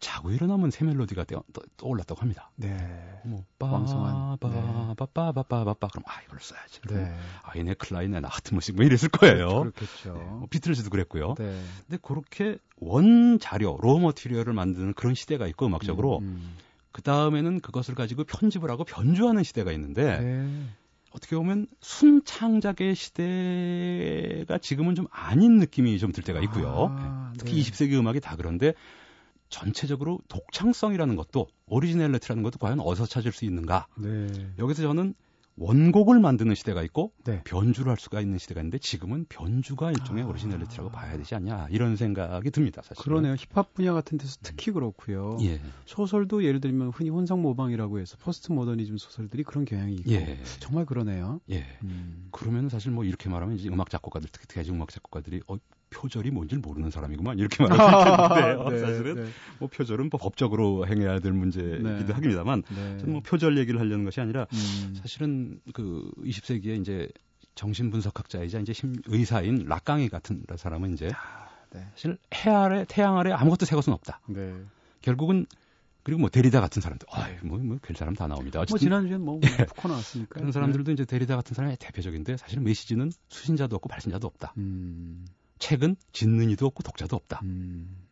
자고 0.00 0.30
일어나면 0.30 0.70
새 0.70 0.84
멜로디가 0.84 1.24
떠, 1.24 1.42
떠, 1.52 1.62
떠올랐다고 1.76 2.20
합니다. 2.20 2.50
네. 2.56 2.76
뭐 3.24 3.44
왕성한, 3.58 4.38
네. 4.40 4.94
빠바바바바바바 4.96 5.88
그럼 5.88 6.04
아 6.06 6.20
이걸로 6.22 6.40
써야지. 6.40 6.80
네. 6.90 7.16
아이네 7.42 7.74
클라이네 7.74 8.20
나하트무식 8.20 8.76
뭐 8.76 8.84
이랬을 8.84 9.08
거예요. 9.08 9.60
그렇겠죠. 9.60 10.12
뭐 10.14 10.46
비틀즈도 10.50 10.90
그랬고요. 10.90 11.34
네. 11.38 11.60
근데 11.86 11.98
그렇게 12.02 12.58
원 12.78 13.38
자료, 13.38 13.78
로 13.80 13.98
머티리얼을 13.98 14.52
만드는 14.52 14.94
그런 14.94 15.14
시대가 15.14 15.46
있고 15.46 15.66
음악적으로 15.66 16.18
음, 16.18 16.24
음. 16.24 16.56
그 16.92 17.02
다음에는 17.02 17.60
그것을 17.60 17.94
가지고 17.94 18.24
편집을 18.24 18.70
하고 18.70 18.84
변주하는 18.84 19.42
시대가 19.42 19.72
있는데 19.72 20.20
네. 20.20 20.66
어떻게 21.12 21.36
보면 21.36 21.66
순창작의 21.80 22.94
시대가 22.94 24.58
지금은 24.58 24.94
좀 24.94 25.06
아닌 25.10 25.58
느낌이 25.58 25.98
좀 25.98 26.12
들 26.12 26.22
때가 26.24 26.40
있고요. 26.42 26.88
아, 26.90 27.32
특히 27.38 27.54
네. 27.54 27.70
20세기 27.70 27.94
음악이 27.94 28.20
다 28.20 28.34
그런데 28.36 28.74
전체적으로 29.48 30.20
독창성이라는 30.28 31.16
것도 31.16 31.46
originality라는 31.66 32.42
것도 32.42 32.58
과연 32.58 32.80
어디서 32.80 33.06
찾을 33.06 33.32
수 33.32 33.44
있는가? 33.44 33.86
네. 33.96 34.26
여기서 34.58 34.82
저는 34.82 35.14
원곡을 35.56 36.18
만드는 36.18 36.54
시대가 36.54 36.82
있고 36.82 37.12
네. 37.24 37.40
변주를 37.44 37.90
할 37.90 37.96
수가 37.96 38.20
있는 38.20 38.38
시대가 38.38 38.60
있는데 38.60 38.78
지금은 38.78 39.26
변주가 39.28 39.90
일종의 39.92 40.24
아. 40.24 40.26
originality라고 40.26 40.90
봐야 40.90 41.16
되지 41.16 41.34
않냐 41.36 41.68
이런 41.70 41.96
생각이 41.96 42.50
듭니다. 42.50 42.82
사실. 42.82 43.02
그러네요. 43.02 43.34
힙합 43.34 43.72
분야 43.72 43.92
같은 43.92 44.18
데서 44.18 44.36
특히 44.42 44.72
그렇고요. 44.72 45.38
예. 45.42 45.60
소설도 45.86 46.44
예를 46.44 46.60
들면 46.60 46.88
흔히 46.88 47.10
혼성 47.10 47.42
모방이라고 47.42 48.00
해서 48.00 48.16
포스트 48.18 48.50
모더니즘 48.50 48.98
소설들이 48.98 49.44
그런 49.44 49.64
경향이 49.64 49.94
있고 49.94 50.10
예. 50.10 50.40
정말 50.58 50.86
그러네요. 50.86 51.40
예. 51.50 51.64
음. 51.84 52.28
그러면 52.32 52.68
사실 52.68 52.90
뭐 52.90 53.04
이렇게 53.04 53.28
말하면 53.28 53.56
이제 53.56 53.68
음악 53.68 53.90
작곡가들 53.90 54.28
특히 54.32 54.48
대중 54.48 54.76
음악 54.76 54.90
작곡가들이 54.90 55.42
어 55.46 55.56
표절이 55.94 56.30
뭔지 56.30 56.56
모르는 56.56 56.90
사람이구만 56.90 57.38
이렇게 57.38 57.62
말할 57.64 57.78
수 57.78 58.08
있겠는데요. 58.08 58.68
네, 58.70 58.78
사실은 58.80 59.14
네, 59.24 59.30
뭐 59.58 59.68
표절은 59.68 60.08
뭐 60.10 60.18
법적으로 60.20 60.86
행해야 60.86 61.20
될 61.20 61.32
문제이기도 61.32 62.06
네. 62.06 62.12
합니다만 62.12 62.62
네. 62.74 62.98
저는 62.98 63.12
뭐 63.12 63.22
표절 63.22 63.56
얘기를 63.58 63.78
하려는 63.80 64.04
것이 64.04 64.20
아니라 64.20 64.46
음. 64.52 64.94
사실은 65.00 65.60
그 65.72 66.10
20세기에 66.24 66.80
이제 66.80 67.08
정신분석학자이자 67.54 68.58
이제 68.60 68.72
심- 68.72 68.96
의사인 69.06 69.64
락강이 69.66 70.08
같은 70.08 70.42
사람은 70.56 70.94
이제 70.94 71.10
네. 71.72 71.86
사실 71.92 72.18
해 72.34 72.50
아래 72.50 72.84
태양 72.88 73.16
아래 73.18 73.32
아무것도 73.32 73.64
새 73.66 73.74
것은 73.76 73.92
없다. 73.92 74.20
네. 74.28 74.54
결국은 75.00 75.46
그리고 76.02 76.20
뭐 76.20 76.28
데리다 76.28 76.60
같은 76.60 76.82
사람도 76.82 77.06
아이 77.10 77.34
뭐뭐별 77.42 77.96
사람 77.96 78.14
다 78.14 78.26
나옵니다. 78.26 78.58
뭐 78.58 78.62
어쨌든 78.64 78.78
지난주엔 78.78 79.20
뭐 79.22 79.40
푸코 79.40 79.88
나왔으니까. 79.88 80.34
그런 80.38 80.52
사람들도 80.52 80.92
이제 80.92 81.04
데리다 81.06 81.34
같은 81.36 81.54
사람이 81.54 81.76
대표적인데 81.78 82.36
사실은 82.36 82.62
메시지는 82.64 83.10
수신자도 83.30 83.76
없고 83.76 83.88
발신자도 83.88 84.26
없다. 84.26 84.52
네. 84.56 84.62
음. 84.62 85.24
책은 85.58 85.96
짓는 86.12 86.50
이도 86.50 86.66
없고 86.66 86.82
독자도 86.82 87.16
없다. 87.16 87.40
음. 87.44 88.04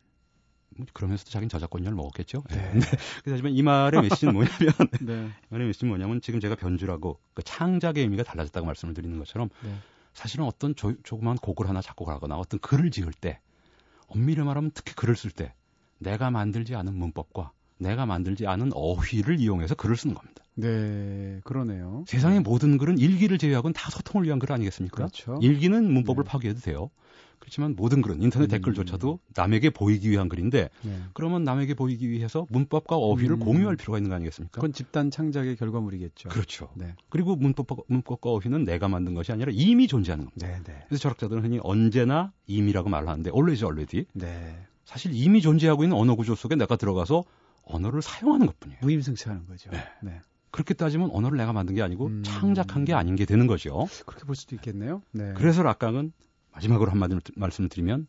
뭐 0.75 0.85
그러면서도 0.93 1.29
자기는 1.29 1.49
저작권료를 1.49 1.95
먹었겠죠. 1.95 2.43
네. 2.49 2.57
예. 2.57 2.71
근데 3.23 3.31
하지만 3.31 3.53
이 3.53 3.61
말의 3.61 4.01
메시지는 4.01 4.33
뭐냐면 4.33 4.73
네. 5.01 5.27
이 5.27 5.47
말의 5.49 5.67
메시지는 5.67 5.89
뭐냐면 5.89 6.21
지금 6.21 6.39
제가 6.39 6.55
변주라고 6.55 7.19
그 7.33 7.43
창작의 7.43 8.03
의미가 8.03 8.23
달라졌다고 8.23 8.65
말씀을 8.65 8.93
드리는 8.93 9.17
것처럼 9.19 9.49
네. 9.63 9.75
사실은 10.13 10.45
어떤 10.45 10.75
조, 10.75 10.95
조그만 11.03 11.37
곡을 11.37 11.67
하나 11.67 11.81
작곡을 11.81 12.13
하거나 12.13 12.37
어떤 12.37 12.59
글을 12.59 12.91
지을 12.91 13.11
때 13.13 13.39
엄밀히 14.07 14.43
말하면 14.43 14.71
특히 14.73 14.93
글을 14.93 15.15
쓸 15.15 15.31
때 15.31 15.53
내가 15.99 16.31
만들지 16.31 16.75
않은 16.75 16.95
문법과 16.95 17.51
내가 17.77 18.05
만들지 18.05 18.47
않은 18.47 18.71
어휘를 18.73 19.39
이용해서 19.39 19.75
글을 19.75 19.95
쓰는 19.95 20.15
겁니다. 20.15 20.43
네. 20.55 21.39
그러네요. 21.43 22.03
세상의 22.07 22.41
모든 22.41 22.77
글은 22.77 22.99
일기를 22.99 23.37
제외하고는 23.37 23.73
다 23.73 23.89
소통을 23.89 24.25
위한 24.25 24.39
글 24.39 24.51
아니겠습니까? 24.51 24.95
그렇죠. 24.95 25.39
일기는 25.41 25.91
문법을 25.91 26.23
네. 26.23 26.29
파괴해도 26.29 26.59
돼요. 26.59 26.91
그렇지만 27.43 27.75
모든 27.75 28.01
글은 28.01 28.21
인터넷 28.21 28.45
음. 28.45 28.47
댓글조차도 28.47 29.19
남에게 29.35 29.69
보이기 29.69 30.09
위한 30.09 30.29
글인데 30.29 30.69
네. 30.81 30.99
그러면 31.11 31.43
남에게 31.43 31.73
보이기 31.73 32.09
위해서 32.09 32.47
문법과 32.49 32.95
어휘를 32.95 33.35
음. 33.35 33.39
공유할 33.39 33.75
필요가 33.75 33.97
있는 33.97 34.09
거 34.09 34.15
아니겠습니까? 34.15 34.55
그건 34.55 34.71
집단 34.71 35.11
창작의 35.11 35.57
결과물이겠죠. 35.57 36.29
그렇죠. 36.29 36.69
네. 36.75 36.95
그리고 37.09 37.35
문법과, 37.35 37.75
문법과 37.87 38.29
어휘는 38.29 38.63
내가 38.63 38.87
만든 38.87 39.13
것이 39.13 39.33
아니라 39.33 39.51
이미 39.53 39.89
존재하는 39.89 40.23
겁니다. 40.23 40.47
네, 40.47 40.63
네. 40.63 40.85
그래서 40.87 41.01
철학자들은 41.01 41.43
흔히 41.43 41.59
언제나 41.61 42.31
임이라고 42.47 42.87
말을 42.87 43.09
하는데 43.09 43.29
always 43.29 43.61
already 43.65 44.05
네. 44.13 44.65
사실 44.85 45.11
이미 45.13 45.41
존재하고 45.41 45.83
있는 45.83 45.97
언어 45.97 46.15
구조 46.15 46.35
속에 46.35 46.55
내가 46.55 46.77
들어가서 46.77 47.25
언어를 47.65 48.01
사용하는 48.01 48.47
것뿐이에요. 48.47 48.79
무임승차하는 48.83 49.47
거죠. 49.47 49.69
네. 49.69 49.83
네. 50.01 50.21
그렇게 50.49 50.73
따지면 50.73 51.09
언어를 51.11 51.37
내가 51.37 51.51
만든 51.51 51.75
게 51.75 51.81
아니고 51.81 52.05
음. 52.05 52.23
창작한 52.23 52.85
게 52.85 52.93
아닌 52.93 53.17
게 53.17 53.25
되는 53.25 53.47
거죠. 53.47 53.87
그렇게 54.05 54.23
볼 54.23 54.37
수도 54.37 54.55
있겠네요. 54.55 55.01
네. 55.11 55.33
그래서 55.35 55.61
락강은 55.61 56.13
마지막으로 56.53 56.91
한마디로 56.91 57.21
말씀을 57.35 57.69
드리면 57.69 58.07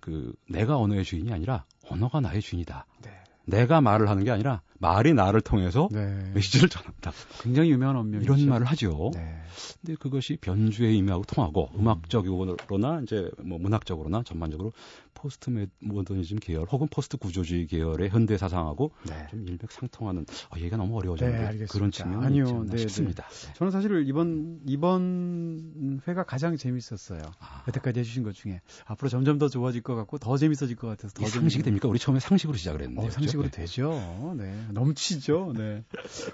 그 0.00 0.34
내가 0.48 0.76
언어의 0.78 1.04
주인이 1.04 1.32
아니라 1.32 1.64
언어가 1.88 2.20
나의 2.20 2.40
주인이다. 2.40 2.86
네. 3.02 3.10
내가 3.46 3.80
말을 3.80 4.08
하는 4.08 4.24
게 4.24 4.30
아니라 4.30 4.62
말이 4.78 5.14
나를 5.14 5.40
통해서 5.40 5.88
네. 5.92 6.30
메시지를 6.34 6.68
전한다. 6.68 7.12
굉장히 7.42 7.70
유명한 7.70 7.96
언명이죠. 7.96 8.34
이런 8.34 8.48
말을 8.48 8.66
하죠. 8.66 9.10
네. 9.14 9.42
근데 9.80 9.94
그것이 9.96 10.36
변주의 10.40 10.94
의미하고 10.94 11.24
통하고 11.24 11.70
음 11.74 11.88
악적으로나 11.88 13.00
이제 13.02 13.30
뭐 13.42 13.58
문학적으로나 13.58 14.22
전반적으로 14.24 14.72
포스트 15.14 15.50
메- 15.50 15.66
모더니즘 15.80 16.38
계열 16.40 16.66
혹은 16.70 16.88
포스트 16.90 17.16
구조주의 17.16 17.66
계열의 17.66 18.10
현대 18.10 18.36
사상하고 18.36 18.92
네. 19.08 19.26
좀 19.30 19.42
일맥 19.46 19.70
상통하는 19.70 20.26
아, 20.50 20.58
얘기가 20.58 20.76
너무 20.76 20.96
어려워졌는데 20.98 21.40
네, 21.40 21.46
알겠습니다. 21.46 21.72
그런 21.72 21.90
측면이 21.90 22.26
아니요, 22.26 22.42
있지 22.44 22.52
않나 22.54 22.64
네, 22.64 22.70
네. 22.72 22.78
싶습니다. 22.78 23.24
네. 23.28 23.52
저는 23.54 23.70
사실 23.70 24.04
이번 24.06 24.60
이번 24.66 26.00
회가 26.06 26.24
가장 26.24 26.56
재밌었어요. 26.56 27.22
아, 27.38 27.64
여태까지 27.68 28.00
해주신 28.00 28.22
것 28.22 28.34
중에 28.34 28.60
앞으로 28.84 29.08
점점 29.08 29.38
더 29.38 29.48
좋아질 29.48 29.82
것 29.82 29.94
같고 29.94 30.18
더 30.18 30.36
재밌어질 30.36 30.76
것 30.76 30.88
같아서 30.88 31.14
더 31.14 31.26
상식이 31.26 31.62
재밌는- 31.62 31.64
됩니까? 31.64 31.88
우리 31.88 31.98
처음에 31.98 32.20
상식으로 32.20 32.56
시작을 32.56 32.82
했는데. 32.82 33.06
어? 33.06 33.10
상식으로 33.10 33.48
네. 33.48 33.62
되죠. 33.62 34.34
네. 34.36 34.66
넘치죠. 34.72 35.52
네. 35.56 35.84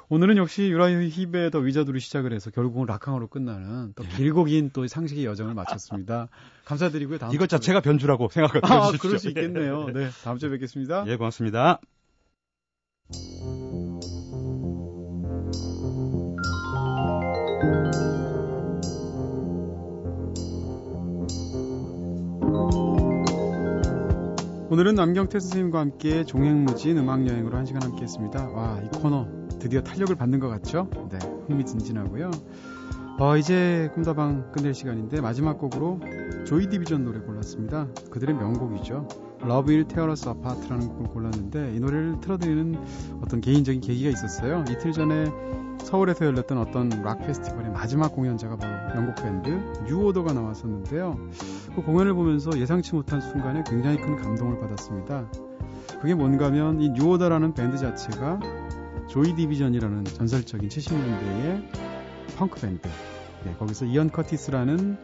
오늘은 0.08 0.36
역시 0.36 0.62
유라이어 0.70 1.10
힙의 1.10 1.50
The 1.50 1.58
Wizard로 1.58 1.98
시작을 1.98 2.32
해서 2.32 2.50
결국은 2.50 2.86
락강으로 2.86 3.28
끝나는 3.28 3.92
또 3.96 4.04
길고 4.04 4.44
긴 4.44 4.70
또 4.72 4.86
상식의 4.86 5.24
여정을 5.24 5.54
마쳤습니다. 5.54 6.28
감사드리고요. 6.70 7.18
다음 7.18 7.34
이것 7.34 7.48
자체가 7.48 7.80
변주라고 7.80 8.28
생각을 8.28 8.60
아. 8.64 8.92
그럴 9.00 9.18
수 9.18 9.28
있겠네요. 9.28 9.86
네. 9.92 10.08
다음 10.22 10.38
주에 10.38 10.50
뵙겠습니다. 10.50 11.04
예, 11.08 11.16
고맙습니다. 11.16 11.80
오늘은 24.72 24.94
남경태 24.94 25.40
선생님과 25.40 25.80
함께 25.80 26.24
종횡무진 26.24 26.96
음악여행으로 26.96 27.56
한 27.56 27.66
시간 27.66 27.82
함께 27.82 28.02
했습니다. 28.02 28.48
와, 28.50 28.80
이 28.80 28.88
코너 29.00 29.26
드디어 29.58 29.82
탄력을 29.82 30.14
받는 30.14 30.38
것 30.38 30.48
같죠? 30.48 30.88
네, 31.10 31.18
흥미진진하고요. 31.48 32.30
어, 33.20 33.36
이제 33.36 33.90
꿈다방 33.92 34.50
끝낼 34.50 34.72
시간인데 34.72 35.20
마지막 35.20 35.58
곡으로 35.58 36.00
조이 36.46 36.70
디비전 36.70 37.04
노래 37.04 37.20
골랐습니다. 37.20 37.86
그들의 38.10 38.34
명곡이죠. 38.34 39.06
Love 39.42 39.74
Will 39.74 39.86
Tear 39.86 40.10
Us 40.10 40.26
Apart라는 40.26 40.88
곡을 40.88 41.08
골랐는데 41.08 41.74
이 41.76 41.80
노래를 41.80 42.18
틀어드리는 42.22 42.82
어떤 43.22 43.42
개인적인 43.42 43.82
계기가 43.82 44.08
있었어요. 44.08 44.64
이틀 44.70 44.92
전에 44.92 45.26
서울에서 45.82 46.24
열렸던 46.24 46.56
어떤 46.56 46.88
락 47.02 47.18
페스티벌의 47.26 47.72
마지막 47.72 48.14
공연자가 48.14 48.56
바로 48.56 48.72
영국 48.96 49.14
밴드 49.16 49.50
뉴오더가 49.86 50.32
나왔었는데요. 50.32 51.18
그 51.74 51.82
공연을 51.82 52.14
보면서 52.14 52.58
예상치 52.58 52.94
못한 52.94 53.20
순간에 53.20 53.62
굉장히 53.66 53.98
큰 53.98 54.16
감동을 54.16 54.58
받았습니다. 54.60 55.30
그게 56.00 56.14
뭔가 56.14 56.46
하면 56.46 56.80
이 56.80 56.88
뉴오더라는 56.88 57.52
밴드 57.52 57.76
자체가 57.76 58.40
조이 59.08 59.34
디비전이라는 59.34 60.04
전설적인 60.04 60.70
70년대의 60.70 61.89
펑크 62.36 62.60
밴드. 62.60 62.88
네, 63.44 63.54
거기서 63.58 63.86
이언 63.86 64.10
커티스라는 64.10 64.96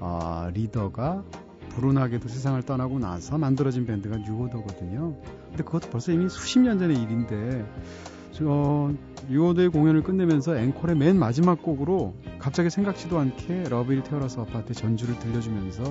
아, 0.00 0.50
리더가 0.52 1.22
불운하게도 1.70 2.28
세상을 2.28 2.60
떠나고 2.62 2.98
나서 2.98 3.38
만들어진 3.38 3.86
밴드가 3.86 4.18
뉴오더거든요. 4.18 5.16
근데 5.48 5.64
그것도 5.64 5.90
벌써 5.90 6.12
이미 6.12 6.28
수십 6.28 6.58
년 6.60 6.78
전의 6.78 7.00
일인데 7.00 7.64
저 8.32 8.92
뉴오더의 9.28 9.70
공연을 9.70 10.02
끝내면서 10.02 10.56
앵콜의 10.56 10.96
맨 10.96 11.18
마지막 11.18 11.62
곡으로 11.62 12.14
갑자기 12.38 12.70
생각지도 12.70 13.18
않게 13.18 13.64
Love 13.68 13.85
Will 13.85 14.02
Tear 14.02 14.27
Us 14.27 14.40
Apart 14.40 14.74
전주를 14.74 15.18
들려주면서 15.18 15.82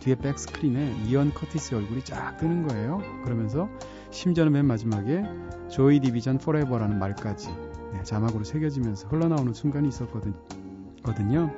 뒤에 0.00 0.14
백스크린에 0.16 0.94
이언 1.06 1.32
커티스의 1.32 1.80
얼굴이 1.80 2.04
쫙 2.04 2.36
뜨는 2.36 2.68
거예요. 2.68 3.00
그러면서 3.24 3.68
심지어는 4.10 4.52
맨 4.52 4.66
마지막에 4.66 5.24
조이 5.68 5.98
디비전 6.00 6.38
Forever라는 6.38 6.98
말까지 6.98 7.48
네, 7.96 8.02
자막으로 8.02 8.44
새겨지면서 8.44 9.08
흘러나오는 9.08 9.52
순간이 9.52 9.88
있었거든요. 9.88 11.52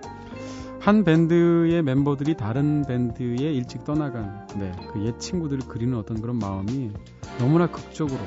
한 0.80 1.05
밴드의 1.05 1.82
멤버들이 1.82 2.36
다른 2.36 2.82
밴드에 2.86 3.53
일찍 3.53 3.84
떠나간 3.84 4.47
네, 4.59 4.72
그 4.93 5.05
옛 5.05 5.18
친구들을 5.18 5.66
그리는 5.68 5.97
어떤 5.99 6.20
그런 6.20 6.39
마음이 6.39 6.93
너무나 7.39 7.66
극적으로 7.66 8.18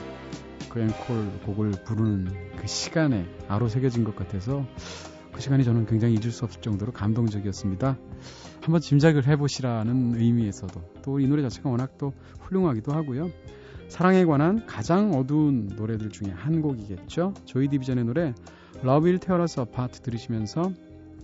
그 0.70 0.80
앵콜 0.82 1.32
곡을 1.46 1.72
부르는 1.86 2.28
그 2.58 2.68
시간에 2.68 3.26
아로 3.48 3.68
새겨진 3.68 4.04
것 4.04 4.16
같아서 4.16 4.66
그 5.32 5.40
시간이 5.42 5.64
저는 5.64 5.86
굉장히 5.86 6.16
잊을 6.16 6.32
수 6.32 6.44
없을 6.46 6.62
정도로 6.62 6.92
감동적이었습니다. 6.92 7.98
한번 8.62 8.82
짐작을 8.82 9.26
해보시라는 9.28 10.16
의미에서도 10.20 10.82
또 11.04 11.20
이 11.20 11.28
노래 11.28 11.42
자체가 11.42 11.70
워낙 11.70 11.98
또 11.98 12.14
훌륭하기도 12.42 12.92
하고요. 12.94 13.30
사랑에 13.92 14.24
관한 14.24 14.66
가장 14.66 15.12
어두운 15.12 15.68
노래들 15.76 16.12
중에 16.12 16.32
한 16.32 16.62
곡이겠죠. 16.62 17.34
조이 17.44 17.68
디비전의 17.68 18.06
노래 18.06 18.34
Tear 19.20 19.42
Us 19.42 19.60
Apart 19.60 20.02
들으시면서 20.02 20.72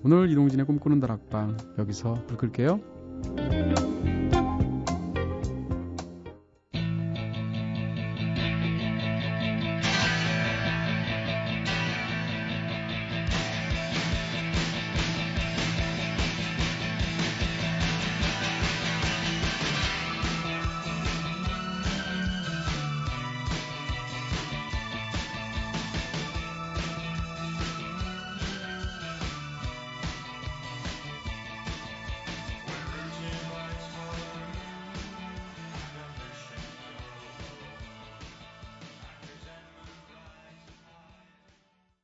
오늘 0.04 0.30
이동진의 0.30 0.66
꿈꾸는 0.66 1.00
다락방 1.00 1.56
여기서 1.80 2.26
불 2.28 2.36
끌게요. 2.38 3.87